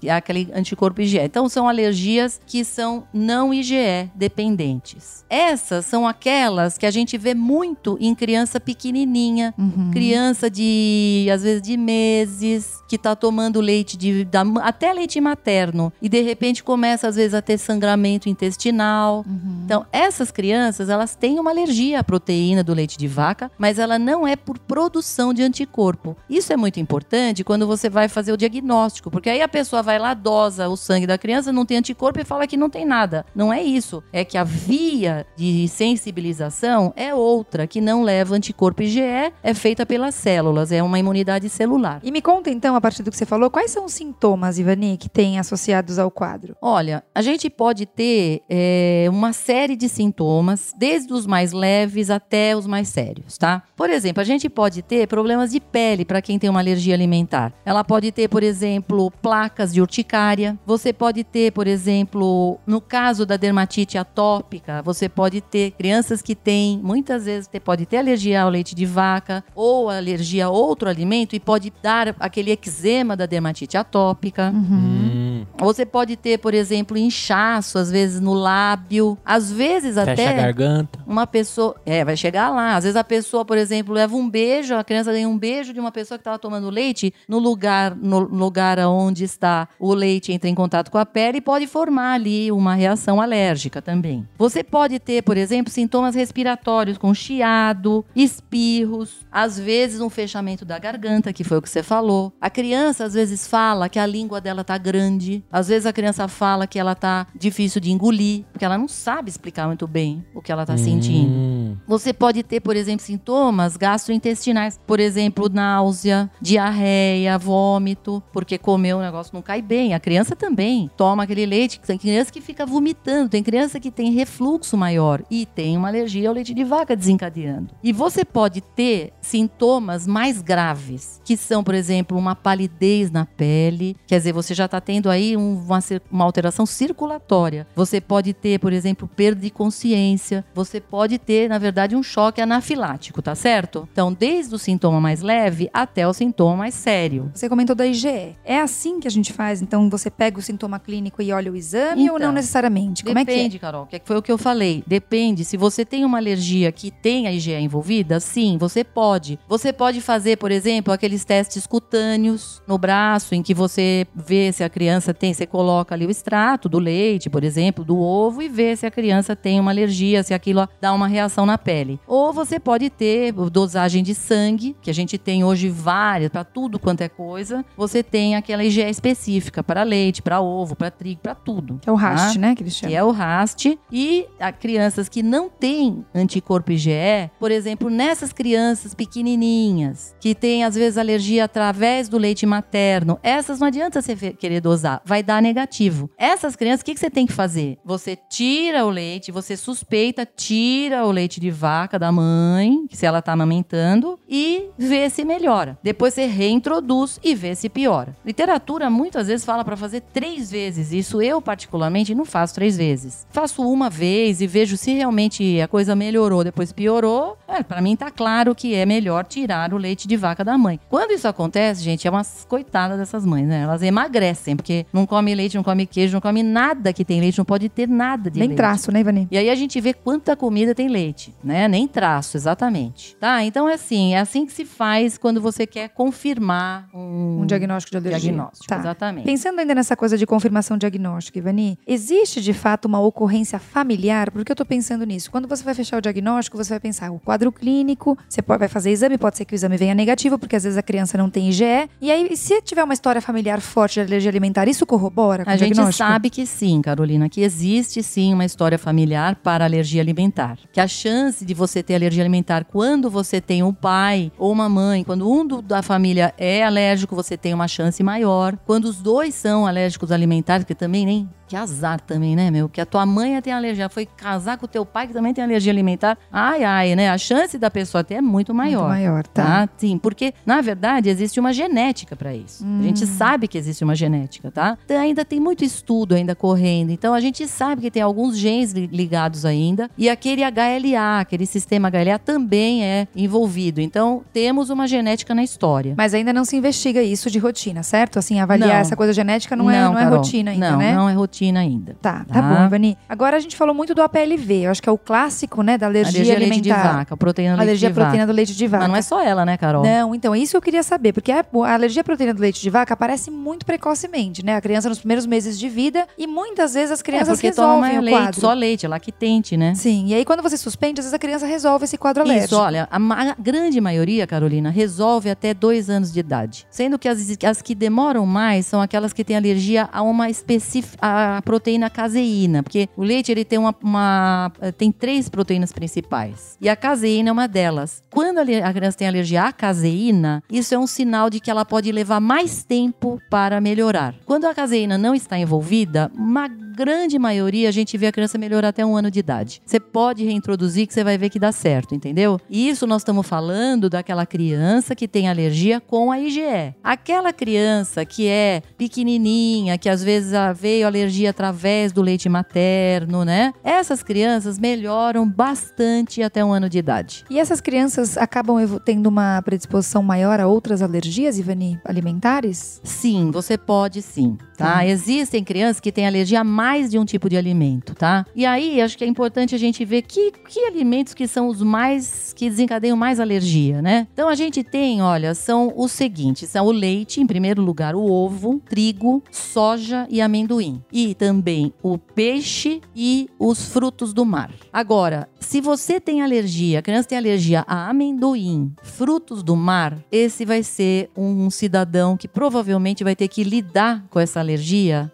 É 0.03 0.12
aquele 0.12 0.50
anticorpo 0.53 1.01
IgE. 1.01 1.19
Então 1.19 1.48
são 1.50 1.68
alergias 1.68 2.39
que 2.45 2.63
são 2.63 3.03
não 3.13 3.53
IgE 3.53 4.09
dependentes. 4.15 5.25
Essas 5.30 5.86
são 5.86 6.07
aquelas 6.07 6.77
que 6.77 6.86
a 6.86 6.92
gente 6.92 7.18
vê 7.18 7.33
muito 7.33 7.98
em 8.00 8.13
criança 8.15 8.59
pequenininha, 8.59 9.53
Uhum. 9.57 9.92
criança 9.92 10.50
de 10.50 11.27
às 11.33 11.44
vezes 11.44 11.62
de 11.62 11.77
meses, 11.77 12.81
que 12.88 12.98
tá 12.98 13.15
tomando 13.15 13.62
leite 13.62 13.98
de 13.98 14.25
da- 14.25 14.44
até 14.62 14.92
leite 14.92 15.19
materno 15.21 15.92
e 16.01 16.09
de 16.09 16.21
repente 16.21 16.63
começa 16.63 17.07
às 17.07 17.15
vezes 17.15 17.33
a 17.33 17.42
ter 17.42 17.57
sangramento 17.57 18.27
intestinal. 18.27 19.24
Uhum. 19.27 19.62
Então, 19.65 19.86
essas 19.92 20.31
crianças, 20.31 20.89
elas 20.89 21.15
têm 21.15 21.39
uma 21.39 21.51
alergia 21.51 22.00
à 22.00 22.04
proteína 22.04 22.63
do 22.63 22.74
leite 22.74 22.97
de 22.97 23.07
vaca, 23.07 23.50
mas 23.57 23.80
ela 23.80 23.97
não 23.97 24.27
é 24.27 24.36
por 24.36 24.57
produção 24.59 25.33
de 25.33 25.42
anticorpo. 25.44 26.15
Isso 26.30 26.51
é 26.51 26.57
muito 26.57 26.80
importante 26.80 27.44
quando 27.44 27.65
você 27.68 27.89
vai 27.89 28.07
fazer 28.09 28.31
o 28.33 28.38
diagnóstico, 28.38 29.09
porque 29.09 29.30
aí 29.30 29.41
a 29.42 29.48
pessoa 29.48 29.82
vai 29.82 30.00
lá, 30.00 30.14
dosa 30.14 30.70
o 30.70 30.76
sangue 30.76 31.08
da 31.08 31.18
criança, 31.18 31.52
não 31.52 31.66
tem 31.66 31.78
anticorpo 31.78 32.20
e 32.20 32.24
fala 32.24 32.48
que 32.48 32.58
não 32.58 32.70
tem 32.70 32.86
nada. 32.86 33.26
Não 33.36 33.52
é 33.52 33.62
isso. 33.62 34.04
É 34.12 34.24
que 34.24 34.38
a 34.38 34.44
via 34.44 35.26
de 35.36 35.68
sensibilização 35.68 36.94
é 36.96 37.14
outra, 37.14 37.68
que 37.68 37.82
não 37.82 38.04
leva 38.04 38.36
anticorpo 38.36 38.84
IgE, 38.84 39.02
é 39.02 39.54
feita 39.54 39.86
pelas 39.86 40.16
células, 40.16 40.72
é 40.72 40.82
uma 40.82 41.00
imunidade 41.00 41.50
celular. 41.50 42.00
E 42.04 42.12
me 42.12 42.22
conta 42.22 42.50
então, 42.50 42.76
a 42.76 42.82
partir 42.82 43.04
do 43.04 43.12
que 43.12 43.18
você 43.18 43.26
falou, 43.26 43.50
quais 43.50 43.72
são 43.72 43.86
os 43.86 43.94
sintomas, 43.94 44.60
Ivani, 44.60 44.98
que 44.98 45.10
tem 45.10 45.40
associados 45.40 46.00
ao 46.00 46.12
quadro? 46.12 46.56
Olha, 46.62 47.04
a 47.14 47.22
gente 47.22 47.50
pode 47.50 47.86
ter 47.86 48.42
é, 48.50 49.08
uma 49.10 49.34
série 49.34 49.76
de 49.76 49.90
sintomas, 49.90 50.74
desde 50.78 51.14
os 51.14 51.26
mais 51.26 51.52
leves 51.52 52.10
até 52.10 52.56
os 52.56 52.68
mais 52.68 52.88
sérios, 52.88 53.38
tá? 53.38 53.64
Por 53.76 53.90
exemplo, 53.90 54.22
a 54.22 54.26
gente 54.26 54.50
pode 54.50 54.82
ter 54.82 55.08
problemas 55.08 55.52
de 55.52 55.60
pele 55.60 56.06
para 56.06 56.22
quem 56.22 56.38
tem 56.38 56.50
uma 56.50 56.60
alergia 56.60 56.94
alimentar. 56.94 57.54
Ela 57.66 57.84
pode 57.84 58.12
ter, 58.12 58.28
por 58.28 58.44
exemplo, 58.44 59.12
placas 59.31 59.74
de 59.74 59.80
urticária. 59.80 60.60
Você 60.66 60.92
pode 60.92 61.24
ter, 61.24 61.54
por 61.54 61.66
exemplo, 61.66 62.60
no 62.68 62.81
caso 62.81 63.25
da 63.25 63.38
dermatite 63.38 63.98
atópica, 63.98 64.81
você 64.81 65.07
pode 65.07 65.39
ter 65.39 65.72
crianças 65.72 66.22
que 66.22 66.36
têm, 66.36 66.78
muitas 66.83 67.24
vezes, 67.24 67.48
te- 67.48 67.57
pode 67.57 67.86
ter 67.86 67.95
alergia 67.95 68.42
ao 68.42 68.50
leite 68.50 68.75
de 68.75 68.86
vaca 68.86 69.42
ou 69.56 69.89
alergia 69.89 70.48
a 70.48 70.50
outro 70.50 70.89
alimento 70.89 71.33
e 71.33 71.39
pode 71.39 71.72
dar 71.81 72.13
aquele 72.19 72.51
eczema 72.51 73.16
da 73.16 73.25
dermatite 73.25 73.78
atópica. 73.78 74.51
Hum, 74.54 75.20
Você 75.58 75.86
pode 75.86 76.16
ter, 76.16 76.38
por 76.40 76.54
exemplo, 76.54 76.98
inchaço, 76.98 77.78
às 77.78 77.92
vezes 77.92 78.20
no 78.20 78.34
lábio, 78.34 79.18
às 79.26 79.52
vezes 79.52 79.96
fecha 79.96 80.10
a 80.10 80.14
até 80.14 80.34
garganta. 80.34 81.00
uma 81.06 81.28
pessoa. 81.28 81.76
É, 81.86 82.04
vai 82.04 82.18
chegar 82.18 82.50
lá. 82.50 82.76
Às 82.76 82.84
vezes 82.84 82.96
a 82.96 83.04
pessoa, 83.04 83.46
por 83.46 83.58
exemplo, 83.58 83.94
leva 83.94 84.16
um 84.16 84.30
beijo, 84.30 84.76
a 84.76 84.84
criança 84.84 85.12
ganha 85.12 85.28
um 85.28 85.38
beijo 85.38 85.74
de 85.74 85.80
uma 85.80 85.92
pessoa 85.92 86.18
que 86.18 86.22
estava 86.22 86.40
tomando 86.40 86.70
leite 86.70 87.14
no 87.28 87.40
lugar, 87.40 87.96
no 87.96 88.20
lugar 88.20 88.80
onde 88.80 89.24
está 89.24 89.68
o 89.80 89.94
leite 89.94 90.32
entra 90.32 90.50
em 90.50 90.56
contato 90.56 90.90
com 90.92 90.98
a 90.98 91.06
pele 91.06 91.38
e 91.38 91.42
pode 91.42 91.68
formar 91.68 92.14
ali 92.14 92.52
uma 92.52 92.76
reação 92.76 93.22
alérgica 93.22 93.82
também. 93.82 94.28
Você 94.38 94.64
pode 94.64 95.00
ter, 95.00 95.22
por 95.22 95.38
exemplo, 95.38 95.72
sintomas 95.72 96.16
respiratórios 96.16 96.98
com 96.98 97.14
chiado, 97.14 98.06
espirros, 98.16 99.26
às 99.32 99.60
vezes 99.60 100.02
um 100.02 100.10
fechamento 100.10 100.66
da 100.66 100.78
garganta, 100.80 101.31
que 101.31 101.44
foi 101.44 101.57
o 101.57 101.62
que 101.62 101.69
você 101.69 101.83
falou. 101.83 102.33
A 102.42 102.50
criança 102.50 103.06
às 103.06 103.14
vezes 103.14 103.48
fala 103.48 103.90
que 103.90 104.00
a 104.00 104.06
língua 104.06 104.42
dela 104.42 104.64
tá 104.64 104.78
grande, 104.78 105.31
às 105.52 105.68
vezes 105.68 105.85
a 105.85 105.94
criança 105.94 106.28
fala 106.28 106.66
que 106.68 106.80
ela 106.80 106.95
tá 106.95 107.28
difícil 107.38 107.80
de 107.81 107.92
engolir, 107.92 108.44
porque 108.52 108.66
ela 108.66 108.78
não 108.78 108.88
sabe 108.88 109.30
explicar 109.30 109.68
muito 109.68 109.88
bem 109.88 110.23
o 110.33 110.42
que 110.42 110.52
ela 110.52 110.66
tá 110.66 110.78
sentindo. 110.78 111.31
Hum, 111.31 111.78
Você 111.88 112.11
pode 112.14 112.44
ter, 112.44 112.59
por 112.59 112.76
exemplo, 112.76 113.06
sintomas 113.06 113.78
gastrointestinais, 113.78 114.80
por 114.85 115.00
exemplo, 115.00 115.47
náusea, 115.50 116.30
diarreia, 116.42 117.38
vômito, 117.38 118.21
porque 118.31 118.57
comeu 118.57 118.97
um 118.97 119.02
negócio 119.02 119.33
não 119.33 119.42
cai 119.42 119.61
bem. 119.61 119.94
A 119.94 120.00
criança 120.00 120.35
também 120.35 120.90
toma 120.97 121.23
aquele 121.23 121.45
leite, 121.45 121.80
tem 121.80 121.97
criança 121.97 122.31
que 122.31 122.42
fica 122.42 122.66
vomitando, 122.66 123.30
tem 123.30 123.44
criança 123.44 123.80
que 123.80 123.92
tem 123.92 124.11
refluxo 124.11 124.78
maior 124.78 125.21
e 125.30 125.45
tem 125.45 125.78
uma 125.78 125.88
alergia 125.88 126.30
ao 126.30 126.35
leite 126.35 126.54
de 126.54 126.64
vaca 126.64 126.95
desencadeando. 126.95 127.69
E 127.83 127.92
você 127.94 128.23
pode 128.26 128.61
ter 128.61 129.14
sintomas 129.21 130.06
mais 130.07 130.42
graves, 130.42 131.21
que 131.23 131.35
são, 131.38 131.64
por 131.64 131.73
exemplo, 131.76 132.18
uma 132.18 132.35
palidez 132.35 133.11
na 133.11 133.26
pele, 133.26 133.95
quer 134.07 134.18
dizer, 134.18 134.33
você 134.33 134.54
já 134.54 134.66
está 134.66 134.80
tendo 134.81 135.09
aí 135.09 135.20
um- 135.37 135.63
uma, 135.66 135.80
uma 136.11 136.25
alteração 136.25 136.66
circulatória. 136.66 137.66
Você 137.75 137.99
pode 137.99 138.33
ter, 138.33 138.59
por 138.59 138.73
exemplo, 138.73 139.07
perda 139.07 139.42
de 139.42 139.49
consciência. 139.49 140.45
Você 140.54 140.80
pode 140.80 141.18
ter, 141.18 141.49
na 141.49 141.57
verdade, 141.57 141.95
um 141.95 142.04
choque 142.04 142.42
anafilático, 142.42 143.21
tá 143.21 143.33
certo? 143.35 143.87
Então, 143.92 144.11
desde 144.13 144.54
o 144.54 144.59
sintoma 144.59 144.99
mais 145.01 145.21
leve 145.21 145.69
até 145.73 146.07
o 146.07 146.13
sintoma 146.13 146.56
mais 146.57 146.73
sério. 146.73 147.31
Você 147.33 147.47
comentou 147.49 147.75
da 147.75 147.85
IgE. 147.87 148.35
É 148.45 148.59
assim 148.59 148.99
que 148.99 149.07
a 149.07 149.11
gente 149.11 149.33
faz? 149.33 149.61
Então 149.61 149.90
você 149.90 150.09
pega 150.09 150.40
o 150.40 150.42
sintoma 150.42 150.80
clínico 150.80 151.21
e 151.21 151.31
olha 151.31 151.51
o 151.51 151.56
exame 151.56 152.09
ou 152.09 152.18
Então, 152.18 152.28
não 152.28 152.33
necessariamente? 152.33 153.04
Como 153.04 153.18
é 153.18 153.25
que 153.25 153.31
é? 153.31 153.35
Depende, 153.35 153.59
Carol. 153.59 153.85
Que 153.85 154.01
foi 154.04 154.18
o 154.18 154.21
que 154.21 154.31
eu 154.31 154.37
falei. 154.37 154.83
Depende. 154.85 155.44
Se 155.45 155.57
você 155.57 155.83
tem 155.85 156.06
uma 156.06 156.18
alergia 156.18 156.71
que 156.71 156.92
tem 156.92 157.28
a 157.28 157.31
IgE 157.31 157.54
envolvida, 157.54 158.19
sim, 158.19 158.57
você 158.57 158.83
pode. 158.83 159.40
Você 159.47 159.71
pode 159.73 160.01
fazer, 160.01 160.37
por 160.37 160.51
exemplo, 160.51 160.94
aqueles 160.94 161.23
testes 161.25 161.66
cutâneos 161.66 162.61
no 162.68 162.78
braço, 162.78 163.35
em 163.35 163.42
que 163.44 163.54
você 163.54 164.06
vê 164.16 164.51
se 164.51 164.63
a 164.63 164.69
criança 164.69 165.10
tem, 165.13 165.33
você 165.33 165.45
coloca 165.45 165.95
ali 165.95 166.06
o 166.06 166.11
extrato 166.11 166.68
do 166.68 166.80
leite, 166.80 167.30
por 167.30 167.44
exemplo, 167.44 167.83
do 167.83 167.99
ovo, 167.99 168.41
e 168.41 168.49
vê 168.49 168.75
se 168.75 168.85
a 168.85 168.91
criança 168.91 169.35
tem 169.35 169.59
uma 169.59 169.71
alergia, 169.71 170.23
se 170.23 170.33
aquilo 170.33 170.68
dá 170.80 170.94
uma 170.94 171.07
reação 171.07 171.45
na 171.45 171.57
pele. 171.57 171.99
Ou 172.07 172.33
você 172.33 172.59
pode 172.59 172.89
ter 172.89 173.31
dosagem 173.31 174.03
de 174.03 174.13
sangue, 174.13 174.75
que 174.81 174.89
a 174.89 174.94
gente 174.94 175.18
tem 175.18 175.44
hoje 175.44 175.69
várias, 175.69 176.30
para 176.30 176.44
tudo 176.44 176.80
quanto 176.80 177.01
é 177.01 177.09
coisa. 177.09 177.65
Você 177.77 178.03
tem 178.03 178.35
aquela 178.35 178.63
IgE 178.63 178.81
específica 178.81 179.63
para 179.63 179.83
leite, 179.83 180.21
para 180.21 180.41
ovo, 180.41 180.75
para 180.75 180.91
trigo, 180.91 181.21
para 181.21 181.35
tudo. 181.35 181.80
Que 181.81 181.89
é 181.89 181.91
o 181.91 181.95
RAST, 181.95 182.33
tá? 182.35 182.39
né? 182.39 182.56
Chamam. 182.69 182.89
Que 182.89 182.95
é 182.95 183.03
o 183.03 183.11
RAST. 183.11 183.80
E 183.91 184.27
a 184.39 184.51
crianças 184.51 185.09
que 185.09 185.23
não 185.23 185.49
têm 185.49 186.06
anticorpo 186.13 186.71
IgE, 186.71 187.30
por 187.39 187.51
exemplo, 187.51 187.89
nessas 187.89 188.31
crianças 188.33 188.94
pequenininhas, 188.94 190.15
que 190.19 190.35
têm 190.35 190.63
às 190.63 190.75
vezes 190.75 190.97
alergia 190.97 191.45
através 191.45 192.07
do 192.07 192.18
leite 192.18 192.45
materno, 192.45 193.19
essas 193.23 193.59
não 193.59 193.68
adianta 193.68 194.01
você 194.01 194.15
querer 194.33 194.61
dosar, 194.61 194.91
vai 195.06 195.21
dar 195.21 195.42
negativo. 195.42 196.10
Essas 196.18 196.56
crianças, 196.56 196.81
o 196.81 196.86
que, 196.86 196.94
que 196.94 197.00
você 197.00 197.10
tem 197.10 197.26
que 197.26 197.33
fazer? 197.33 197.78
Você 197.86 198.16
tira 198.16 198.86
o 198.86 198.90
leite, 198.90 199.31
você 199.31 199.56
suspeita, 199.56 200.26
tira 200.26 201.06
o 201.06 201.12
leite 201.12 201.40
de 201.40 201.52
vaca 201.52 202.00
da 202.00 202.12
mãe, 202.12 202.86
se 202.92 203.06
ela 203.06 203.21
tá 203.21 203.33
amamentando, 203.33 204.19
e 204.28 204.69
vê 204.78 205.10
se 205.10 205.24
melhora. 205.24 205.78
Depois 205.83 206.14
você 206.14 206.26
reintroduz 206.26 207.19
e 207.24 207.36
vê 207.36 207.56
se 207.56 207.69
piora. 207.69 208.16
Literatura 208.26 208.90
muitas 208.90 209.28
vezes 209.28 209.45
fala 209.45 209.64
para 209.64 209.78
fazer 209.78 210.02
três 210.14 210.50
vezes. 210.52 210.92
Isso 210.92 211.21
eu, 211.21 211.42
particularmente, 211.42 212.16
não 212.16 212.26
faço 212.26 212.56
três 212.56 212.78
vezes. 212.78 213.26
Faço 213.30 213.62
uma 213.64 213.90
vez 213.90 214.42
e 214.42 214.48
vejo 214.48 214.78
se 214.78 214.94
realmente 214.94 215.62
a 215.62 215.68
coisa 215.68 215.95
melhorou, 215.95 216.44
depois 216.44 216.71
piorou. 216.71 217.38
É, 217.48 217.64
para 217.64 217.81
mim 217.81 217.95
tá 217.95 218.10
claro 218.10 218.56
que 218.56 218.74
é 218.74 218.86
melhor 218.86 219.26
tirar 219.26 219.74
o 219.74 219.78
leite 219.78 220.07
de 220.07 220.18
vaca 220.18 220.44
da 220.44 220.57
mãe. 220.57 220.80
Quando 220.90 221.12
isso 221.12 221.28
acontece, 221.28 221.83
gente, 221.83 222.07
é 222.07 222.12
umas 222.12 222.45
coitadas 222.48 222.98
dessas 222.98 223.26
mães, 223.26 223.48
né? 223.48 223.62
Elas 223.62 223.81
emagrecem, 223.81 224.56
porque 224.56 224.81
não 224.94 225.06
come 225.06 225.33
leite, 225.33 225.56
não 225.56 225.64
come 225.64 225.85
queijo, 225.85 226.14
não 226.14 226.21
come 226.21 226.44
nada 226.44 226.94
que 226.94 227.04
tem 227.06 227.19
leite, 227.19 227.38
não 227.38 227.45
pode 227.45 227.69
ter 227.69 227.88
nada 227.88 228.30
de 228.30 228.40
Nem 228.40 228.50
leite. 228.50 228.57
traço, 228.57 228.92
né, 228.92 229.00
Ivani? 229.02 229.28
E 229.31 229.38
aí 229.38 229.50
a 229.50 229.56
gente 229.56 229.80
vê 229.81 229.94
quanta 229.94 230.35
comida 230.35 230.73
tem 230.76 230.88
leite, 230.88 231.33
né? 231.44 231.68
Nem 231.68 231.88
traço, 231.88 232.38
exatamente. 232.38 233.16
Tá? 233.19 233.44
Então 233.44 233.68
é 233.69 233.73
assim, 233.73 234.14
é 234.14 234.19
assim 234.19 234.45
que 234.45 234.52
se 234.54 234.66
faz 234.66 235.18
quando 235.18 235.42
você 235.42 235.66
quer 235.66 235.90
confirmar 235.90 236.88
um, 236.94 237.42
Um 237.42 237.45
diagnóstico 237.45 237.92
de 237.92 237.97
alergia. 237.97 238.31
diagnóstico. 238.31 238.68
Tá. 238.68 238.78
Exatamente. 238.80 239.26
Pensando 239.26 239.59
ainda 239.59 239.73
nessa 239.76 239.95
coisa 239.95 240.18
de 240.18 240.26
confirmação 240.26 240.78
diagnóstica, 240.78 241.38
Ivani, 241.40 241.78
existe 241.88 242.42
de 242.42 242.54
fato 242.54 242.85
uma 242.85 243.00
ocorrência 243.00 243.59
familiar? 243.59 244.31
Por 244.31 244.45
que 244.45 244.52
eu 244.52 244.56
tô 244.56 244.66
pensando 244.66 245.06
nisso? 245.06 245.31
Quando 245.31 245.47
você 245.47 245.64
vai 245.64 245.73
fechar 245.73 245.97
o 245.97 246.02
diagnóstico, 246.02 246.57
você 246.57 246.69
vai 246.69 246.80
pensar 246.80 247.11
o 247.11 247.19
quadro 247.19 247.52
clínico, 247.52 248.18
você 248.30 248.42
pode, 248.42 248.59
vai 248.59 248.68
fazer 248.68 248.92
exame, 248.92 249.18
pode 249.18 249.38
ser 249.38 249.45
que 249.45 249.54
o 249.54 249.56
exame 249.56 249.78
venha 249.78 249.95
negativo, 249.95 250.38
porque 250.38 250.56
às 250.56 250.64
vezes 250.64 250.78
a 250.78 250.83
criança 250.83 251.18
não 251.18 251.30
tem 251.30 251.50
IgE. 251.50 251.90
E 252.00 252.11
aí, 252.11 252.35
se 252.38 252.61
tiver 252.61 252.83
uma 252.83 252.94
história 252.94 253.21
familiar 253.21 253.59
forte 253.61 253.95
de 253.95 254.02
alergia 254.02 254.30
alimentar, 254.30 254.68
isso 254.71 254.85
corrobora 254.85 255.44
com 255.45 255.51
A 255.51 255.54
o 255.54 255.57
gente 255.57 255.75
sabe 255.94 256.30
que 256.30 256.45
sim, 256.45 256.81
Carolina, 256.81 257.30
que 257.30 257.42
existe 257.42 258.01
sim 258.01 258.33
uma 258.33 258.44
história 258.45 258.78
familiar 258.80 259.35
para 259.35 259.63
alergia 259.66 260.01
alimentar. 260.01 260.57
Que 260.73 260.80
a 260.80 260.87
chance 260.87 261.45
de 261.45 261.54
você 261.54 261.83
ter 261.83 261.95
alergia 261.95 262.23
alimentar 262.23 262.66
quando 262.66 263.09
você 263.09 263.40
tem 263.40 263.61
um 263.61 263.73
pai 263.73 264.31
ou 264.37 264.51
uma 264.51 264.68
mãe, 264.68 265.04
quando 265.04 265.30
um 265.31 265.45
do- 265.45 265.61
da 265.61 265.81
família 265.83 266.33
é 266.37 266.63
alérgico, 266.63 267.16
você 267.16 267.37
tem 267.37 267.54
uma 267.54 267.68
chance 267.68 268.01
maior. 268.01 268.57
Quando 268.66 268.85
os 268.85 268.97
dois 269.01 269.35
são 269.35 269.68
alérgicos 269.68 270.11
alimentares, 270.11 270.66
que 270.66 270.73
também 270.73 271.06
nem. 271.06 271.30
Que 271.52 271.56
azar 271.58 272.00
também, 272.00 272.34
né, 272.34 272.50
meu? 272.50 272.70
Que 272.70 272.80
a 272.80 272.86
tua 272.86 273.06
mãe 273.06 273.42
tem 273.42 273.52
alergia, 273.52 273.90
foi 273.90 274.06
casar 274.06 274.58
com 274.58 274.64
o 274.64 274.70
teu 274.70 274.86
pai 274.86 275.06
que 275.08 275.12
também 275.12 275.34
tem 275.34 275.44
alergia 275.44 275.70
alimentar. 275.70 276.18
Ai, 276.31 276.64
ai, 276.64 276.96
né? 276.96 277.10
A 277.10 277.18
chance 277.18 277.58
da 277.58 277.70
pessoa 277.70 278.06
ter 278.06 278.14
é 278.16 278.22
muito 278.22 278.54
maior. 278.54 278.84
Muito 278.88 278.90
maior, 278.92 279.28
tá. 279.28 279.44
Tá? 279.66 279.70
Sim, 279.76 279.98
porque 279.98 280.34
na 280.46 280.62
verdade 280.62 281.10
existe 281.10 281.42
uma 281.42 281.52
genética 281.52 282.16
para 282.16 282.34
isso. 282.34 282.64
A 282.64 282.68
Hum. 282.68 282.84
gente 282.84 283.06
sabe 283.06 283.50
que 283.50 283.58
existe 283.58 283.84
uma 283.84 283.96
genética, 283.96 284.50
tá? 284.50 284.78
Então, 284.86 284.98
ainda 284.98 285.26
tem 285.26 285.42
muito 285.42 285.66
estudo 285.66 286.16
ainda 286.16 286.34
correndo. 286.34 286.92
Então 286.92 287.14
a 287.14 287.20
gente 287.20 287.46
sabe 287.50 287.81
que 287.81 287.92
tem 287.92 288.02
alguns 288.02 288.38
genes 288.38 288.72
li- 288.72 288.88
ligados 288.88 289.44
ainda 289.44 289.90
e 289.98 290.10
aquele 290.10 290.44
HLA, 290.46 291.20
aquele 291.20 291.46
sistema 291.46 291.90
HLA 291.90 292.18
também 292.18 292.86
é 292.86 293.10
envolvido. 293.14 293.81
Então 293.81 294.24
temos 294.31 294.70
uma 294.70 294.88
genética 294.88 295.36
na 295.36 295.44
história. 295.44 295.96
Mas 295.98 296.14
ainda 296.14 296.31
não 296.31 296.46
se 296.46 296.56
investiga 296.56 297.04
isso 297.04 297.30
de 297.30 297.40
rotina, 297.40 297.84
certo? 297.84 298.18
Assim, 298.20 298.40
avaliar 298.40 298.70
Não. 298.70 298.76
essa 298.78 298.96
coisa 298.96 299.12
genética 299.12 299.54
não, 299.54 299.70
é, 299.70 299.84
não 299.84 300.00
é 300.00 300.04
Carol. 300.04 300.18
rotina 300.20 300.52
ainda, 300.52 300.72
não, 300.72 300.78
né? 300.78 300.94
Não 300.96 301.10
é 301.10 301.14
rotina 301.14 301.41
ainda. 301.60 301.95
Tá, 302.02 302.24
tá, 302.28 302.33
Tá. 302.33 302.42
bom, 302.42 302.66
Ivani. 302.66 302.98
Agora 303.10 303.38
a 303.38 303.40
gente 303.40 303.56
falou 303.56 303.74
muito 303.74 303.95
do 303.95 304.02
APLV, 304.02 304.64
eu 304.66 304.71
acho 304.71 304.81
que 304.81 304.90
é 304.90 304.92
o 304.92 304.98
clássico, 304.98 305.62
né, 305.64 305.78
da 305.78 305.88
alergia, 305.88 306.12
Alergia 306.21 306.36
a 306.36 306.40
leite 306.40 306.62
de 306.62 306.71
alimentar. 306.71 306.98
vaca, 306.98 307.18
proteína 307.18 307.52
leite 307.56 307.62
alergia 307.64 307.88
à 307.88 307.92
de 307.92 307.95
vaca. 307.95 308.06
proteína 308.06 308.28
do 308.28 308.33
leite 308.33 308.56
de 308.56 308.68
vaca. 308.68 308.81
Mas 308.83 308.90
não 308.90 308.95
é 308.98 309.02
só 309.02 309.21
ela, 309.24 309.45
né, 309.45 309.57
Carol? 309.57 309.83
Não, 309.83 310.14
então, 310.14 310.36
isso 310.36 310.56
eu 310.57 310.62
queria 310.62 310.83
saber, 310.83 311.14
porque 311.14 311.31
a, 311.31 311.44
a 311.66 311.74
alergia 311.74 312.02
à 312.02 312.04
proteína 312.04 312.33
do 312.33 312.42
leite 312.42 312.62
de 312.62 312.69
vaca 312.69 312.94
aparece 312.94 313.31
muito 313.31 313.66
precocemente, 313.66 314.44
né? 314.45 314.56
A 314.56 314.62
criança 314.62 314.90
nos 314.90 315.00
primeiros 315.00 315.26
meses 315.26 315.57
de 315.57 315.68
vida 315.69 316.06
e 316.18 316.28
muitas 316.28 316.74
vezes 316.74 316.92
as 316.92 317.00
É, 317.00 317.04
crianças 317.04 317.40
toma 317.56 317.88
resolvem 317.88 317.98
o 317.98 318.02
leite, 318.02 318.18
quadro. 318.18 318.42
só 318.42 318.54
leite, 318.54 318.86
é 318.86 318.90
lactente, 318.90 319.56
né? 319.57 319.74
Sim, 319.76 320.07
e 320.07 320.14
aí 320.14 320.26
quando 320.26 320.42
você 320.44 320.57
suspende, 320.57 321.00
às 321.00 321.06
vezes 321.06 321.14
a 321.14 321.19
criança 321.19 321.45
resolve 321.45 321.86
esse 321.86 321.98
quadro 321.98 322.24
alérgico. 322.24 322.45
Isso, 322.54 322.57
olha, 322.60 322.88
a, 322.92 322.98
a 322.98 323.36
grande 323.40 323.80
maioria, 323.81 324.28
Carolina, 324.28 324.69
resolve 324.69 325.30
até 325.30 325.54
dois 325.54 325.90
anos 325.90 326.12
de 326.12 326.19
idade. 326.19 326.66
Sendo 326.69 326.98
que 327.00 327.07
as, 327.07 327.19
as 327.44 327.62
que 327.62 327.74
demoram 327.74 328.26
mais 328.26 328.66
são 328.66 328.81
aquelas 328.81 329.14
que 329.14 329.24
têm 329.24 329.36
alergia 329.38 329.90
a 329.92 330.02
uma 330.02 330.30
específica 330.30 330.98
a 331.38 331.42
proteína 331.42 331.90
caseína, 331.90 332.64
porque 332.64 332.88
o 332.95 333.04
leite 333.04 333.31
ele 333.31 333.44
tem 333.45 333.59
uma, 333.59 333.76
uma- 333.83 334.52
eh, 334.61 334.71
tem 334.71 334.92
três 334.92 335.30
proteínas 335.30 335.71
principais 335.71 336.57
e 336.61 336.68
a 336.69 336.76
caseína 336.76 337.30
é 337.30 337.31
uma 337.31 337.47
delas. 337.47 338.02
Quando 338.09 338.40
a, 338.40 338.73
criança 338.73 338.97
tem 338.97 339.07
alergia 339.07 339.44
à 339.44 339.52
caseína, 339.52 340.44
isso 340.50 340.73
é 340.73 340.80
um 340.80 340.88
sinal 340.88 341.30
de 341.30 341.40
que 341.40 341.50
ela 341.52 341.66
pode 341.66 341.92
levar 341.92 342.19
mais 342.19 342.64
tempo 342.64 343.19
para 343.30 343.59
melhorar. 343.61 344.16
Quando 344.26 344.45
a 344.45 344.54
caseína 344.54 344.97
não 344.97 345.14
está 345.16 345.38
envolvida, 345.38 346.11
uma 346.16 346.47
grande 346.47 347.19
maioria 347.19 347.68
a 347.69 347.71
gente 347.71 347.97
vê 347.97 348.07
a 348.07 348.11
criança 348.11 348.38
melhorar 348.38 348.69
até 348.69 348.85
um 348.85 348.95
ano 348.95 349.11
de 349.11 349.19
idade. 349.19 349.61
Você 349.66 349.80
pode 349.80 350.23
reintroduzir 350.26 350.88
que 350.88 350.94
você 350.94 351.04
vai 351.04 351.18
ver 351.18 351.30
que 351.30 351.38
dá 351.40 351.52
certo, 351.52 351.94
entendeu? 351.94 352.40
E 352.50 352.69
isso 352.69 352.88
nós 352.88 353.02
estamos 353.02 353.28
falando 353.28 353.90
daquela 353.90 354.26
criança 354.26 354.95
que 354.95 355.07
tem 355.07 355.28
alergia 355.30 355.81
com 355.81 356.11
a 356.11 356.19
IgE. 356.19 356.73
Aquela 356.83 357.33
criança 357.33 358.06
que 358.06 358.28
é 358.28 358.61
pequenininha, 358.78 359.78
que 359.78 359.90
às 359.90 360.04
vezes 360.04 360.31
veio 360.56 360.88
alergia 360.88 361.10
através 361.27 361.91
do 361.91 362.01
leite 362.01 362.27
materno, 362.30 363.25
né? 363.25 363.53
Essas 363.63 364.03
crianças 364.03 364.57
melhoram 364.57 365.27
bastante 365.27 366.21
até 366.23 366.44
um 366.44 366.53
ano 366.53 366.69
de 366.69 366.77
idade. 366.77 367.25
E 367.30 367.39
essas 367.39 367.61
crianças 367.61 368.18
acabam 368.18 368.57
tendo 368.85 369.07
uma 369.07 369.41
predisposição 369.41 370.01
maior 370.01 370.39
a 370.39 370.47
outras 370.47 370.81
alergias, 370.81 371.37
Ivani, 371.37 371.80
alimentares? 371.85 372.81
Sim, 372.83 373.31
você 373.31 373.57
pode 373.57 374.01
sim, 374.01 374.37
tá? 374.61 374.85
Existem 374.85 375.44
crianças 375.44 375.80
que 375.80 375.91
têm 375.91 376.06
alergia 376.06 376.41
a 376.41 376.44
mais 376.44 376.89
de 376.89 376.99
um 376.99 377.06
tipo 377.06 377.30
de 377.30 377.35
alimento, 377.35 377.95
tá? 377.95 378.25
E 378.35 378.45
aí, 378.45 378.81
acho 378.81 378.97
que 378.97 379.03
é 379.03 379.07
importante 379.07 379.56
a 379.56 379.57
gente 379.57 379.83
ver 379.83 380.03
que, 380.03 380.31
que 380.31 380.59
alimentos 380.65 381.13
que 381.13 381.27
são 381.27 381.47
os 381.47 381.61
mais, 381.61 382.33
que 382.33 382.49
desencadeiam 382.49 382.95
mais 382.95 383.19
alergia, 383.19 383.81
né? 383.81 384.07
Então, 384.13 384.30
a 384.30 384.35
gente 384.35 384.63
tem, 384.63 385.01
olha, 385.01 385.33
são 385.33 385.73
os 385.75 385.91
seguintes, 385.91 386.49
são 386.49 386.65
o 386.65 386.71
leite, 386.71 387.19
em 387.19 387.27
primeiro 387.27 387.61
lugar, 387.61 387.95
o 387.95 388.03
ovo, 388.03 388.61
trigo, 388.69 389.23
soja 389.31 390.07
e 390.09 390.21
amendoim. 390.21 390.81
E 390.91 391.15
também 391.15 391.73
o 391.81 391.97
peixe 391.97 392.81
e 392.95 393.30
os 393.39 393.65
frutos 393.65 394.13
do 394.13 394.25
mar. 394.25 394.51
Agora, 394.71 395.27
se 395.39 395.59
você 395.59 395.99
tem 395.99 396.21
alergia, 396.21 396.80
a 396.80 396.81
criança 396.81 397.09
tem 397.09 397.18
alergia 397.18 397.63
a 397.68 397.89
amendoim, 397.89 398.71
frutos 398.83 399.44
do 399.44 399.56
mar, 399.56 399.97
esse 400.11 400.45
vai 400.45 400.63
ser 400.63 401.09
um 401.18 401.49
cidadão 401.49 402.15
que 402.15 402.27
provavelmente 402.27 403.03
vai 403.03 403.15
ter 403.15 403.27
que 403.27 403.44
lidar 403.44 404.06
com 404.09 404.19
essa 404.19 404.39
alergia 404.39 404.51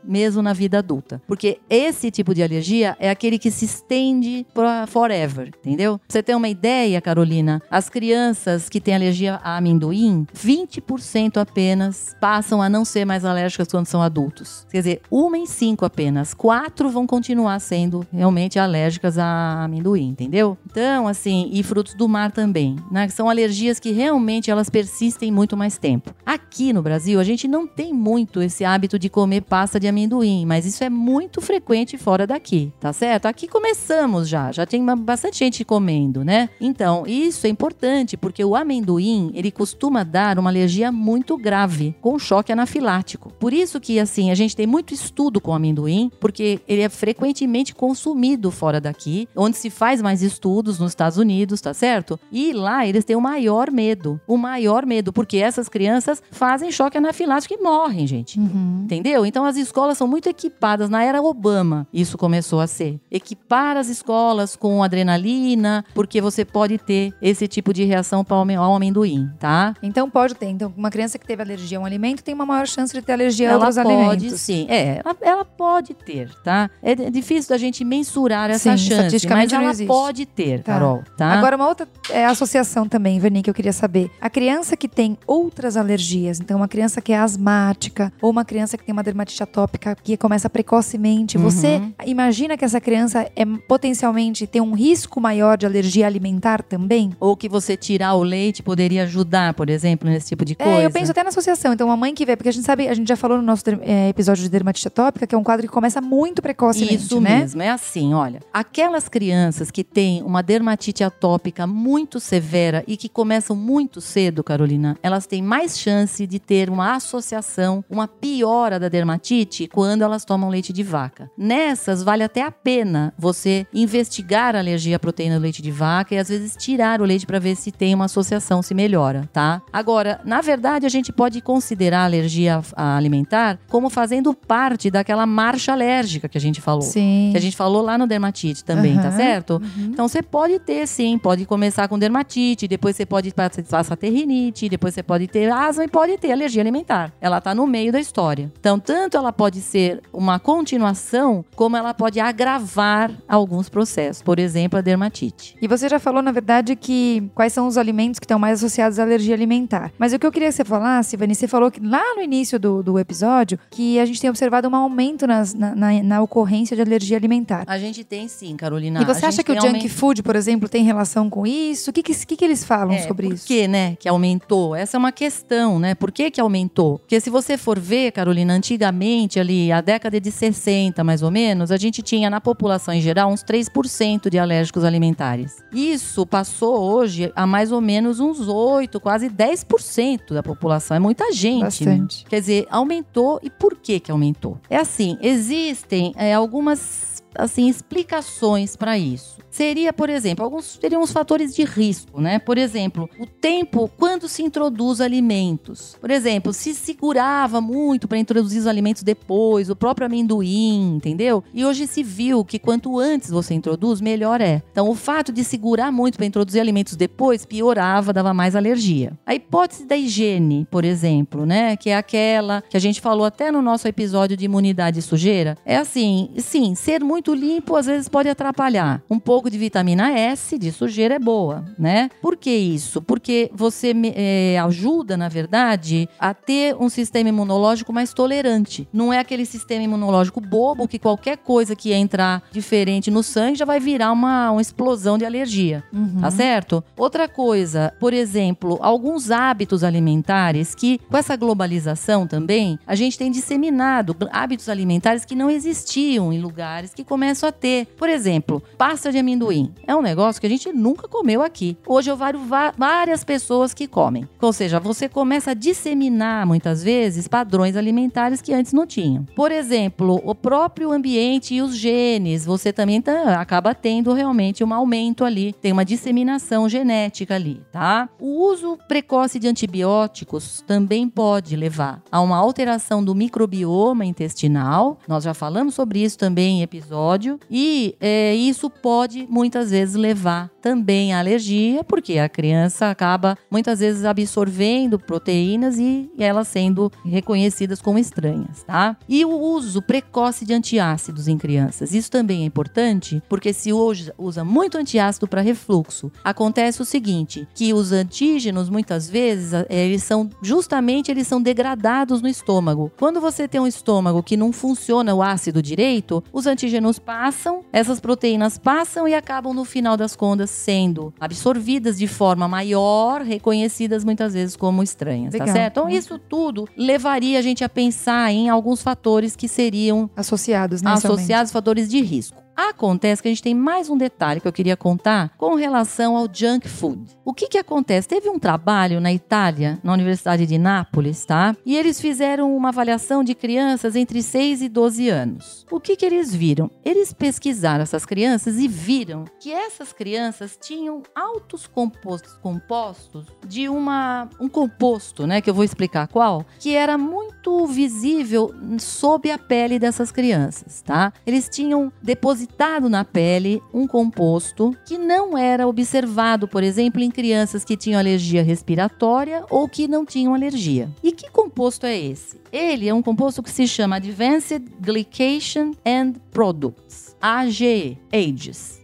mesmo 0.03 0.41
na 0.41 0.53
vida 0.53 0.79
adulta. 0.79 1.21
Porque 1.27 1.59
esse 1.69 2.09
tipo 2.11 2.33
de 2.33 2.43
alergia 2.43 2.95
é 2.99 3.09
aquele 3.09 3.37
que 3.37 3.51
se 3.51 3.65
estende 3.65 4.45
para 4.53 4.87
forever, 4.87 5.51
entendeu? 5.59 5.97
Pra 5.97 6.05
você 6.07 6.23
ter 6.23 6.35
uma 6.35 6.49
ideia, 6.49 7.01
Carolina, 7.01 7.61
as 7.69 7.89
crianças 7.89 8.69
que 8.69 8.79
têm 8.79 8.95
alergia 8.95 9.39
a 9.43 9.57
amendoim, 9.57 10.25
20% 10.35 11.37
apenas 11.37 12.15
passam 12.19 12.61
a 12.61 12.69
não 12.69 12.85
ser 12.85 13.05
mais 13.05 13.25
alérgicas 13.25 13.67
quando 13.67 13.87
são 13.87 14.01
adultos. 14.01 14.65
Quer 14.71 14.77
dizer, 14.77 15.01
uma 15.11 15.37
em 15.37 15.45
cinco 15.45 15.85
apenas, 15.85 16.33
quatro 16.33 16.89
vão 16.89 17.05
continuar 17.05 17.59
sendo 17.59 18.05
realmente 18.11 18.59
alérgicas 18.59 19.17
a 19.17 19.63
amendoim, 19.63 20.09
entendeu? 20.09 20.57
Então, 20.69 21.07
assim, 21.07 21.49
e 21.51 21.63
frutos 21.63 21.93
do 21.93 22.07
mar 22.07 22.31
também, 22.31 22.75
né? 22.91 23.07
São 23.09 23.29
alergias 23.29 23.79
que 23.79 23.91
realmente 23.91 24.49
elas 24.49 24.69
persistem 24.69 25.31
muito 25.31 25.57
mais 25.57 25.77
tempo. 25.77 26.13
Aqui 26.25 26.73
no 26.73 26.81
Brasil, 26.81 27.19
a 27.19 27.23
gente 27.23 27.47
não 27.47 27.67
tem 27.67 27.93
muito 27.93 28.41
esse 28.41 28.63
hábito 28.63 28.97
de 28.97 29.09
comer 29.09 29.26
pasta 29.41 29.79
de 29.79 29.87
amendoim, 29.87 30.45
mas 30.45 30.65
isso 30.65 30.83
é 30.83 30.89
muito 30.89 31.41
frequente 31.41 31.97
fora 31.97 32.25
daqui, 32.25 32.71
tá 32.79 32.91
certo? 32.93 33.25
Aqui 33.25 33.47
começamos 33.47 34.27
já, 34.27 34.51
já 34.51 34.65
tem 34.65 34.83
bastante 34.97 35.39
gente 35.39 35.63
comendo, 35.63 36.23
né? 36.23 36.49
Então, 36.59 37.03
isso 37.05 37.45
é 37.45 37.49
importante, 37.49 38.17
porque 38.17 38.43
o 38.43 38.55
amendoim, 38.55 39.31
ele 39.33 39.51
costuma 39.51 40.03
dar 40.03 40.39
uma 40.39 40.49
alergia 40.49 40.91
muito 40.91 41.37
grave, 41.37 41.95
com 42.01 42.17
choque 42.17 42.51
anafilático. 42.51 43.31
Por 43.39 43.53
isso 43.53 43.79
que, 43.79 43.99
assim, 43.99 44.31
a 44.31 44.35
gente 44.35 44.55
tem 44.55 44.67
muito 44.67 44.93
estudo 44.93 45.39
com 45.41 45.53
amendoim, 45.53 46.11
porque 46.19 46.59
ele 46.67 46.81
é 46.81 46.89
frequentemente 46.89 47.75
consumido 47.75 48.51
fora 48.51 48.79
daqui, 48.79 49.27
onde 49.35 49.57
se 49.57 49.69
faz 49.69 50.01
mais 50.01 50.21
estudos 50.21 50.79
nos 50.79 50.91
Estados 50.91 51.17
Unidos, 51.17 51.61
tá 51.61 51.73
certo? 51.73 52.19
E 52.31 52.53
lá 52.53 52.85
eles 52.85 53.05
têm 53.05 53.15
o 53.15 53.21
maior 53.21 53.71
medo, 53.71 54.19
o 54.27 54.37
maior 54.37 54.85
medo, 54.85 55.11
porque 55.13 55.37
essas 55.37 55.69
crianças 55.69 56.21
fazem 56.31 56.71
choque 56.71 56.97
anafilático 56.97 57.53
e 57.53 57.63
morrem, 57.63 58.07
gente. 58.07 58.39
Uhum. 58.39 58.81
Entendeu? 58.83 59.16
Entendeu? 59.17 59.25
Então 59.25 59.45
as 59.45 59.57
escolas 59.57 59.97
são 59.97 60.07
muito 60.07 60.29
equipadas. 60.29 60.89
Na 60.89 61.03
era 61.03 61.21
Obama, 61.21 61.87
isso 61.93 62.17
começou 62.17 62.59
a 62.59 62.67
ser. 62.67 62.99
Equipar 63.09 63.75
as 63.77 63.87
escolas 63.89 64.55
com 64.55 64.83
adrenalina, 64.83 65.83
porque 65.93 66.21
você 66.21 66.45
pode 66.45 66.77
ter 66.77 67.13
esse 67.21 67.47
tipo 67.47 67.73
de 67.73 67.83
reação 67.83 68.25
ao 68.29 68.75
amendoim, 68.75 69.29
tá? 69.39 69.73
Então 69.81 70.09
pode 70.09 70.35
ter. 70.35 70.47
Então, 70.47 70.71
uma 70.77 70.89
criança 70.91 71.17
que 71.17 71.25
teve 71.25 71.41
alergia 71.41 71.77
a 71.77 71.81
um 71.81 71.85
alimento 71.85 72.23
tem 72.23 72.33
uma 72.35 72.45
maior 72.45 72.67
chance 72.67 72.93
de 72.93 73.01
ter 73.01 73.13
alergia 73.13 73.47
ela 73.49 73.55
a 73.55 73.67
outros 73.67 73.75
pode, 73.83 73.89
alimentos. 74.09 74.41
sim. 74.41 74.65
É, 74.69 75.01
ela, 75.03 75.15
ela 75.21 75.45
pode 75.45 75.93
ter, 75.93 76.29
tá? 76.43 76.69
É 76.81 76.95
d- 76.95 77.09
difícil 77.09 77.49
da 77.49 77.57
gente 77.57 77.83
mensurar 77.83 78.49
essa 78.49 78.77
Sim, 78.77 78.89
chance, 78.89 79.27
mas 79.27 79.51
ela 79.51 79.73
pode 79.87 80.25
ter, 80.25 80.61
Tá. 80.63 80.73
Carol, 80.73 81.03
tá? 81.17 81.31
Agora, 81.33 81.55
uma 81.55 81.67
outra 81.67 81.87
é, 82.09 82.25
associação 82.25 82.87
também, 82.87 83.19
Vani, 83.19 83.41
que 83.41 83.49
eu 83.49 83.53
queria 83.53 83.73
saber. 83.73 84.09
A 84.21 84.29
criança 84.29 84.75
que 84.77 84.87
tem 84.87 85.17
outras 85.25 85.75
alergias, 85.77 86.39
então 86.39 86.57
uma 86.57 86.67
criança 86.67 87.01
que 87.01 87.11
é 87.13 87.17
asmática, 87.17 88.11
ou 88.21 88.29
uma 88.29 88.43
criança 88.45 88.77
que 88.77 88.83
tem 88.83 88.93
uma 88.97 89.03
dermatite 89.03 89.41
atópica 89.43 89.95
que 90.03 90.17
começa 90.17 90.49
precocemente, 90.49 91.37
Uhum. 91.37 91.43
você 91.43 91.81
imagina 92.05 92.57
que 92.57 92.65
essa 92.65 92.81
criança 92.81 93.29
é 93.35 93.45
potencialmente 93.45 94.45
tem 94.47 94.61
um 94.61 94.73
risco 94.73 95.21
maior 95.21 95.57
de 95.57 95.65
alergia 95.65 96.05
alimentar 96.07 96.63
também? 96.63 97.11
Ou 97.19 97.37
que 97.37 97.47
você 97.47 97.77
tirar 97.77 98.15
o 98.15 98.23
leite 98.23 98.63
poderia 98.63 99.03
ajudar, 99.03 99.53
por 99.53 99.69
exemplo, 99.69 100.09
nesse 100.09 100.29
tipo 100.29 100.43
de 100.43 100.55
coisa. 100.55 100.71
É, 100.81 100.85
eu 100.85 100.91
penso 100.91 101.11
até 101.11 101.21
na 101.23 101.29
associação. 101.29 101.73
Então, 101.73 101.87
uma 101.87 101.97
mãe 101.97 102.13
que 102.13 102.25
vê, 102.25 102.35
porque 102.35 102.49
a 102.49 102.51
gente 102.51 102.65
sabe, 102.65 102.87
a 102.87 102.93
gente 102.93 103.07
já 103.07 103.15
falou 103.15 103.37
no 103.37 103.43
nosso 103.43 103.63
é, 103.81 104.09
episódio 104.09 104.43
de 104.43 104.49
dermatite 104.49 104.87
atópica, 104.87 105.27
que 105.27 105.35
é 105.35 105.37
um 105.37 105.43
quadro 105.43 105.67
que 105.67 105.71
começa 105.73 106.01
muito 106.01 106.41
precocemente, 106.41 106.95
Isso 106.95 107.21
né? 107.21 107.39
mesmo, 107.39 107.61
é 107.61 107.69
assim, 107.69 108.13
olha. 108.13 108.39
Aquelas 108.51 109.07
crianças 109.07 109.69
que 109.69 109.83
têm 109.83 110.23
uma 110.23 110.41
dermatite 110.41 111.03
atópica 111.03 111.67
muito 111.67 112.19
severa 112.19 112.83
e 112.87 112.97
que 112.97 113.07
começam 113.09 113.55
muito 113.55 114.01
cedo, 114.01 114.43
Carolina, 114.43 114.97
elas 115.03 115.25
têm 115.27 115.41
mais 115.41 115.77
chance 115.79 116.25
de 116.25 116.39
ter 116.39 116.69
uma 116.69 116.95
associação, 116.95 117.83
uma 117.89 118.07
piora 118.07 118.79
da 118.79 118.86
dermatite 118.89 119.67
quando 119.67 120.01
elas 120.01 120.25
tomam 120.25 120.49
leite 120.49 120.71
de 120.71 120.83
vaca. 120.83 121.29
Nessas, 121.37 122.03
vale 122.03 122.23
até 122.23 122.41
a 122.41 122.51
pena 122.51 123.13
você 123.17 123.65
investigar 123.73 124.55
a 124.55 124.59
alergia 124.59 124.95
à 124.95 124.99
proteína 124.99 125.37
do 125.37 125.41
leite 125.41 125.61
de 125.61 125.71
vaca 125.71 126.15
e 126.15 126.17
às 126.17 126.29
vezes 126.29 126.55
tirar 126.57 127.01
o 127.01 127.05
leite 127.05 127.25
para 127.25 127.39
ver 127.39 127.55
se 127.55 127.71
tem 127.71 127.93
uma 127.93 128.05
associação, 128.05 128.61
se 128.61 128.73
melhora, 128.73 129.29
tá? 129.33 129.61
Agora, 129.71 130.19
na 130.23 130.41
verdade, 130.41 130.85
a 130.85 130.89
gente 130.89 131.11
pode 131.11 131.41
considerar 131.41 132.01
a 132.01 132.05
alergia 132.05 132.61
alimentar 132.75 133.59
como 133.67 133.89
fazendo 133.89 134.33
parte 134.33 134.89
daquela 134.89 135.25
marcha 135.25 135.73
alérgica 135.73 136.27
que 136.29 136.37
a 136.37 136.41
gente 136.41 136.61
falou. 136.61 136.81
Sim. 136.81 137.29
Que 137.31 137.37
a 137.37 137.41
gente 137.41 137.55
falou 137.55 137.81
lá 137.81 137.97
no 137.97 138.07
dermatite 138.07 138.63
também, 138.63 138.95
tá 138.95 139.07
Aham, 139.07 139.17
certo? 139.17 139.51
uhum. 139.53 139.89
Então 139.91 140.07
você 140.07 140.21
pode 140.21 140.59
ter 140.59 140.87
sim, 140.87 141.17
pode 141.17 141.45
começar 141.45 141.87
com 141.87 141.97
dermatite, 141.97 142.67
depois 142.67 142.95
você 142.95 143.05
pode 143.05 143.33
passar 143.33 143.95
ter 143.95 144.09
rinite, 144.09 144.69
depois 144.69 144.93
você 144.93 145.03
pode 145.03 145.27
ter 145.27 145.51
asma 145.51 145.83
e 145.83 145.87
pode 145.87 146.17
ter 146.17 146.31
alergia 146.31 146.61
alimentar. 146.61 147.13
Ela 147.19 147.41
tá 147.41 147.53
no 147.53 147.67
meio 147.67 147.91
da 147.91 147.99
história. 147.99 148.51
Então, 148.59 148.76
tanto 148.79 149.17
ela 149.17 149.31
pode 149.33 149.61
ser 149.61 150.01
uma 150.13 150.39
continuação, 150.39 151.43
como 151.55 151.75
ela 151.77 151.93
pode 151.93 152.19
agravar 152.19 153.11
alguns 153.27 153.69
processos, 153.69 154.21
por 154.21 154.37
exemplo, 154.39 154.77
a 154.77 154.81
dermatite. 154.81 155.55
E 155.61 155.67
você 155.67 155.89
já 155.89 155.99
falou, 155.99 156.21
na 156.21 156.31
verdade, 156.31 156.75
que 156.75 157.29
quais 157.33 157.53
são 157.53 157.67
os 157.67 157.77
alimentos 157.77 158.19
que 158.19 158.25
estão 158.25 158.37
mais 158.39 158.59
associados 158.59 158.99
à 158.99 159.03
alergia 159.03 159.33
alimentar. 159.33 159.91
Mas 159.97 160.13
o 160.13 160.19
que 160.19 160.25
eu 160.25 160.31
queria 160.31 160.49
que 160.49 160.53
você 160.55 160.63
falasse, 160.65 161.15
Vani, 161.17 161.33
você 161.35 161.47
falou 161.47 161.71
que 161.71 161.79
lá 161.79 162.15
no 162.15 162.21
início 162.21 162.59
do, 162.59 162.83
do 162.83 162.99
episódio 162.99 163.57
que 163.71 163.99
a 163.99 164.05
gente 164.05 164.19
tem 164.21 164.29
observado 164.29 164.67
um 164.67 164.75
aumento 164.75 165.25
nas- 165.25 165.53
na, 165.53 165.73
na- 165.75 166.03
na 166.03 166.21
ocorrência 166.21 166.75
de 166.75 166.81
alergia 166.81 167.17
alimentar. 167.17 167.63
A 167.67 167.77
gente 167.77 168.03
tem 168.03 168.27
sim, 168.27 168.55
Carolina. 168.55 169.01
e 169.01 169.05
você 169.05 169.25
A 169.25 169.29
acha 169.29 169.43
que 169.43 169.51
o 169.51 169.59
junk 169.61 169.87
food, 169.89 170.21
por 170.23 170.35
exemplo, 170.35 170.67
tem 170.69 170.83
relação 170.83 171.29
com 171.29 171.45
isso? 171.47 171.89
O 171.89 171.93
que, 171.93 172.03
que, 172.03 172.13
que, 172.25 172.35
que 172.35 172.45
eles 172.45 172.63
falam 172.63 172.93
É, 172.93 172.99
sobre 173.07 173.27
por 173.27 173.33
isso? 173.35 173.47
que, 173.47 173.67
né, 173.67 173.95
que 173.99 174.07
aumentou? 174.07 174.75
Essa 174.75 174.97
é 174.97 174.99
uma 174.99 175.11
questão, 175.11 175.79
né? 175.79 175.95
Por 175.95 176.11
que 176.11 176.29
que 176.31 176.39
aumentou? 176.41 176.99
Porque 176.99 177.19
se 177.19 177.29
você 177.29 177.57
for 177.57 177.79
ver, 177.79 178.11
Carolina, 178.11 178.53
antigamente, 178.67 179.39
ali, 179.39 179.71
a 179.71 179.79
década 179.79 180.19
de 180.19 180.29
60, 180.29 181.01
mais 181.03 181.23
ou 181.23 181.31
menos, 181.31 181.71
a 181.71 181.77
gente 181.77 182.01
tinha 182.01 182.29
na 182.29 182.41
população 182.41 182.93
em 182.93 182.99
geral 182.99 183.31
uns 183.31 183.41
3% 183.41 184.29
de 184.29 184.37
alérgicos 184.37 184.83
alimentares. 184.83 185.63
Isso 185.71 186.25
passou 186.25 186.77
hoje 186.77 187.31
a 187.35 187.47
mais 187.47 187.71
ou 187.71 187.79
menos 187.79 188.19
uns 188.19 188.47
8, 188.47 188.99
quase 188.99 189.29
10% 189.29 190.33
da 190.33 190.43
população. 190.43 190.97
É 190.97 190.99
muita 190.99 191.31
gente. 191.31 191.63
Bastante. 191.63 192.25
Quer 192.25 192.41
dizer, 192.41 192.67
aumentou. 192.69 193.39
E 193.41 193.49
por 193.49 193.75
que 193.75 193.99
que 193.99 194.11
aumentou? 194.11 194.57
É 194.69 194.77
assim, 194.77 195.17
existem 195.21 196.13
é, 196.17 196.33
algumas 196.33 197.16
assim 197.35 197.67
explicações 197.69 198.75
para 198.75 198.97
isso. 198.97 199.37
Seria, 199.49 199.91
por 199.91 200.07
exemplo, 200.07 200.45
alguns 200.45 200.77
seriam 200.79 201.01
os 201.01 201.11
fatores 201.11 201.55
de 201.55 201.63
risco, 201.63 202.21
né? 202.21 202.37
Por 202.37 202.59
exemplo, 202.59 203.09
o 203.19 203.25
tempo 203.25 203.89
quando 203.97 204.27
se 204.27 204.43
introduz 204.43 205.01
alimentos. 205.01 205.97
Por 205.99 206.11
exemplo, 206.11 206.53
se 206.53 206.75
segurava 206.75 207.59
muito 207.59 208.07
para 208.07 208.19
introduzir 208.19 208.59
os 208.59 208.67
alimentos 208.67 209.01
depois, 209.01 209.67
o 209.69 209.75
próprio 209.75 210.05
amendoim, 210.05 210.97
entendeu? 210.97 211.43
E 211.53 211.65
hoje 211.65 211.87
se 211.87 212.03
viu 212.03 212.45
que 212.45 212.59
quanto 212.59 212.99
antes 212.99 213.31
você 213.31 213.55
introduz, 213.55 213.99
melhor 213.99 214.41
é. 214.41 214.61
Então, 214.71 214.89
o 214.89 214.93
fato 214.93 215.31
de 215.31 215.43
segurar 215.43 215.91
muito 215.91 216.17
para 216.17 216.27
introduzir 216.27 216.61
alimentos 216.61 216.95
depois 216.95 217.43
piorava, 217.43 218.13
dava 218.13 218.35
mais 218.35 218.55
alergia. 218.55 219.13
A 219.25 219.33
hipótese 219.33 219.85
da 219.85 219.97
higiene, 219.97 220.67
por 220.69 220.85
exemplo, 220.85 221.47
né, 221.47 221.75
que 221.75 221.89
é 221.89 221.97
aquela 221.97 222.61
que 222.69 222.77
a 222.77 222.79
gente 222.79 223.01
falou 223.01 223.25
até 223.25 223.51
no 223.51 223.63
nosso 223.63 223.87
episódio 223.87 224.37
de 224.37 224.45
imunidade 224.45 224.99
e 224.99 225.01
sujeira, 225.01 225.57
é 225.65 225.77
assim, 225.77 226.29
sim, 226.37 226.75
ser 226.75 227.03
muito 227.03 227.16
limpo 227.33 227.75
às 227.75 227.85
vezes 227.85 228.07
pode 228.09 228.29
atrapalhar. 228.29 229.01
Um 229.09 229.19
pouco 229.19 229.49
de 229.49 229.57
vitamina 229.57 230.11
S 230.11 230.57
de 230.57 230.71
sujeira 230.71 231.15
é 231.15 231.19
boa, 231.19 231.65
né? 231.77 232.09
Por 232.21 232.35
que 232.37 232.49
isso? 232.51 233.01
Porque 233.01 233.49
você 233.53 233.93
me- 233.93 234.13
é, 234.15 234.57
ajuda, 234.59 235.15
na 235.17 235.27
verdade, 235.29 236.07
a 236.19 236.33
ter 236.33 236.75
um 236.79 236.89
sistema 236.89 237.29
imunológico 237.29 237.91
mais 237.93 238.13
tolerante. 238.13 238.87
Não 238.93 239.11
é 239.13 239.19
aquele 239.19 239.45
sistema 239.45 239.83
imunológico 239.83 240.39
bobo 240.41 240.87
que 240.87 240.99
qualquer 240.99 241.37
coisa 241.37 241.75
que 241.75 241.93
entrar 241.93 242.43
diferente 242.51 243.09
no 243.11 243.23
sangue 243.23 243.57
já 243.59 243.65
vai 243.65 243.79
virar 243.79 244.11
uma, 244.11 244.51
uma 244.51 244.61
explosão 244.61 245.17
de 245.17 245.25
alergia. 245.25 245.83
Uhum. 245.93 246.17
Tá 246.21 246.31
certo? 246.31 246.83
Outra 246.97 247.27
coisa, 247.27 247.93
por 247.99 248.13
exemplo, 248.13 248.77
alguns 248.81 249.31
hábitos 249.31 249.83
alimentares 249.83 250.73
que, 250.75 250.99
com 251.09 251.17
essa 251.17 251.35
globalização 251.35 252.25
também, 252.27 252.79
a 252.85 252.95
gente 252.95 253.17
tem 253.17 253.31
disseminado 253.31 254.15
hábitos 254.31 254.69
alimentares 254.69 255.25
que 255.25 255.35
não 255.35 255.49
existiam 255.49 256.31
em 256.33 256.39
lugares 256.39 256.93
que 256.93 257.03
começam 257.07 257.47
a 257.49 257.51
ter. 257.51 257.87
Por 257.97 258.09
exemplo, 258.09 258.61
pasta 258.77 259.11
de 259.11 259.17
amendoim. 259.17 259.71
É 259.85 259.95
um 259.95 260.01
negócio 260.01 260.39
que 260.39 260.47
a 260.47 260.49
gente 260.49 260.71
nunca 260.71 261.07
comeu 261.07 261.41
aqui. 261.41 261.77
Hoje 261.87 262.11
eu 262.11 262.17
vários 262.17 262.43
várias 262.77 263.23
pessoas 263.23 263.73
que 263.73 263.87
comem. 263.87 264.27
Ou 264.41 264.53
seja, 264.53 264.79
você 264.79 265.07
começa 265.09 265.51
a 265.51 265.53
disseminar 265.53 266.45
muitas 266.45 266.83
vezes 266.83 267.27
padrões 267.27 267.75
alimentares 267.75 268.41
que 268.41 268.53
antes 268.53 268.73
não 268.73 268.85
tinham. 268.85 269.23
Por 269.35 269.51
exemplo, 269.51 270.21
o 270.23 270.35
próprio 270.35 270.91
ambiente 270.91 271.55
e 271.55 271.61
os 271.61 271.75
genes, 271.75 272.45
você 272.45 272.73
também 272.73 273.01
tá- 273.01 273.39
acaba 273.39 273.73
tendo 273.73 274.13
realmente 274.13 274.63
um 274.63 274.73
aumento 274.73 275.23
ali, 275.23 275.53
tem 275.53 275.71
uma 275.71 275.85
disseminação 275.85 276.67
genética 276.67 277.35
ali, 277.35 277.61
tá? 277.71 278.09
O 278.19 278.49
uso 278.51 278.77
precoce 278.87 279.39
de 279.39 279.47
antibióticos 279.47 280.63
também 280.67 281.07
pode 281.07 281.55
levar 281.55 282.01
a 282.11 282.21
uma 282.21 282.37
alteração 282.37 283.03
do 283.03 283.15
microbioma 283.15 284.05
intestinal. 284.05 284.97
Nós 285.07 285.23
já 285.23 285.33
falamos 285.33 285.73
sobre 285.75 286.03
isso 286.03 286.17
também 286.17 286.59
em 286.59 286.63
episódio. 286.97 287.39
E 287.49 287.95
é, 287.99 288.33
isso 288.33 288.69
pode 288.69 289.27
muitas 289.29 289.71
vezes 289.71 289.95
levar 289.95 290.49
também 290.61 291.13
à 291.13 291.19
alergia, 291.19 291.83
porque 291.83 292.17
a 292.17 292.27
criança 292.27 292.89
acaba 292.89 293.37
muitas 293.49 293.79
vezes 293.79 294.03
absorvendo 294.03 294.99
proteínas 294.99 295.77
e 295.77 296.09
elas 296.17 296.47
sendo 296.47 296.91
reconhecidas 297.05 297.81
como 297.81 297.99
estranhas, 297.99 298.63
tá? 298.63 298.97
E 299.07 299.23
o 299.23 299.29
uso 299.29 299.81
precoce 299.81 300.45
de 300.45 300.53
antiácidos 300.53 301.27
em 301.27 301.37
crianças. 301.37 301.93
Isso 301.93 302.11
também 302.11 302.41
é 302.41 302.45
importante, 302.45 303.21
porque 303.29 303.53
se 303.53 303.71
hoje 303.71 304.11
usa 304.17 304.43
muito 304.43 304.77
antiácido 304.77 305.27
para 305.27 305.41
refluxo, 305.41 306.11
acontece 306.23 306.81
o 306.81 306.85
seguinte, 306.85 307.47
que 307.53 307.73
os 307.73 307.91
antígenos 307.91 308.69
muitas 308.69 309.09
vezes 309.09 309.51
eles 309.69 310.03
são 310.03 310.29
justamente 310.41 311.11
eles 311.11 311.27
são 311.27 311.41
degradados 311.41 312.21
no 312.21 312.27
estômago. 312.27 312.91
Quando 312.97 313.21
você 313.21 313.47
tem 313.47 313.61
um 313.61 313.67
estômago 313.67 314.23
que 314.23 314.35
não 314.35 314.51
funciona 314.51 315.13
o 315.13 315.21
ácido 315.21 315.61
direito, 315.61 316.23
os 316.33 316.45
antígenos 316.45 316.86
passam, 316.97 317.65
essas 317.73 317.99
proteínas 317.99 318.57
passam 318.57 319.07
e 319.07 319.13
acabam 319.13 319.53
no 319.53 319.65
final 319.65 319.97
das 319.97 320.15
contas 320.15 320.49
sendo 320.49 321.13
absorvidas 321.19 321.97
de 321.97 322.07
forma 322.07 322.47
maior, 322.47 323.21
reconhecidas 323.21 324.03
muitas 324.03 324.33
vezes 324.33 324.55
como 324.55 324.81
estranhas, 324.81 325.33
Legal. 325.33 325.47
tá 325.47 325.53
certo? 325.53 325.79
Então 325.79 325.89
isso 325.89 326.17
tudo 326.17 326.67
levaria 326.77 327.39
a 327.39 327.41
gente 327.41 327.63
a 327.63 327.69
pensar 327.69 328.31
em 328.31 328.49
alguns 328.49 328.81
fatores 328.81 329.35
que 329.35 329.47
seriam 329.47 330.09
Associados, 330.15 330.81
né? 330.81 330.91
associados 330.91 331.51
fatores 331.51 331.89
de 331.89 332.01
risco. 332.01 332.46
Acontece 332.57 333.21
que 333.21 333.27
a 333.27 333.31
gente 333.31 333.43
tem 333.43 333.53
mais 333.53 333.87
um 333.87 333.95
detalhe 333.95 334.41
que 334.41 334.47
eu 334.47 334.51
queria 334.51 334.75
contar 334.75 335.29
com 335.37 335.53
relação 335.53 336.17
ao 336.17 336.27
junk 336.31 336.67
food. 336.67 337.15
O 337.23 337.31
que 337.31 337.47
que 337.47 337.57
acontece? 337.59 338.07
Teve 338.07 338.29
um 338.29 338.39
trabalho 338.39 338.99
na 338.99 339.13
Itália, 339.13 339.79
na 339.83 339.93
Universidade 339.93 340.47
de 340.47 340.57
Nápoles, 340.57 341.23
tá? 341.23 341.55
E 341.63 341.77
eles 341.77 342.01
fizeram 342.01 342.57
uma 342.57 342.69
avaliação 342.69 343.23
de 343.23 343.35
crianças 343.35 343.95
entre 343.95 344.23
6 344.23 344.63
e 344.63 344.69
12 344.69 345.07
anos. 345.07 345.67
O 345.69 345.79
que 345.79 345.95
que 345.95 346.03
eles 346.03 346.33
viram? 346.33 346.71
Eles 346.83 347.13
pesquisaram 347.13 347.83
essas 347.83 348.07
crianças 348.07 348.57
e 348.57 348.67
viram 348.67 349.25
que 349.39 349.53
essas 349.53 349.93
crianças 349.93 350.57
tinham 350.59 351.03
altos 351.13 351.67
compostos, 351.67 352.33
compostos 352.41 353.27
de 353.47 353.69
uma 353.69 354.27
um 354.39 354.49
composto, 354.49 355.27
né, 355.27 355.41
que 355.41 355.49
eu 355.49 355.53
vou 355.53 355.63
explicar 355.63 356.07
qual, 356.07 356.43
que 356.57 356.75
era 356.75 356.97
muito 356.97 357.67
visível 357.67 358.51
sob 358.79 359.29
a 359.29 359.37
pele 359.37 359.77
dessas 359.77 360.11
crianças, 360.11 360.81
tá? 360.81 361.13
Eles 361.23 361.47
tinham 361.47 361.93
depositado 362.01 362.46
na 362.89 363.05
pele 363.05 363.61
um 363.73 363.87
composto 363.87 364.75
que 364.85 364.97
não 364.97 365.37
era 365.37 365.67
observado, 365.67 366.47
por 366.47 366.63
exemplo, 366.63 367.01
em 367.01 367.11
crianças 367.11 367.63
que 367.63 367.77
tinham 367.77 367.99
alergia 367.99 368.43
respiratória 368.43 369.43
ou 369.49 369.67
que 369.67 369.87
não 369.87 370.05
tinham 370.05 370.33
alergia. 370.33 370.89
E 371.03 371.11
que 371.11 371.29
composto 371.29 371.85
é 371.85 371.97
esse? 371.97 372.39
Ele 372.51 372.87
é 372.87 372.93
um 372.93 373.01
composto 373.01 373.43
que 373.43 373.51
se 373.51 373.67
chama 373.67 373.97
Advanced 373.97 374.63
Glycation 374.79 375.71
and 375.85 376.13
Products, 376.31 377.15
AGE, 377.21 377.97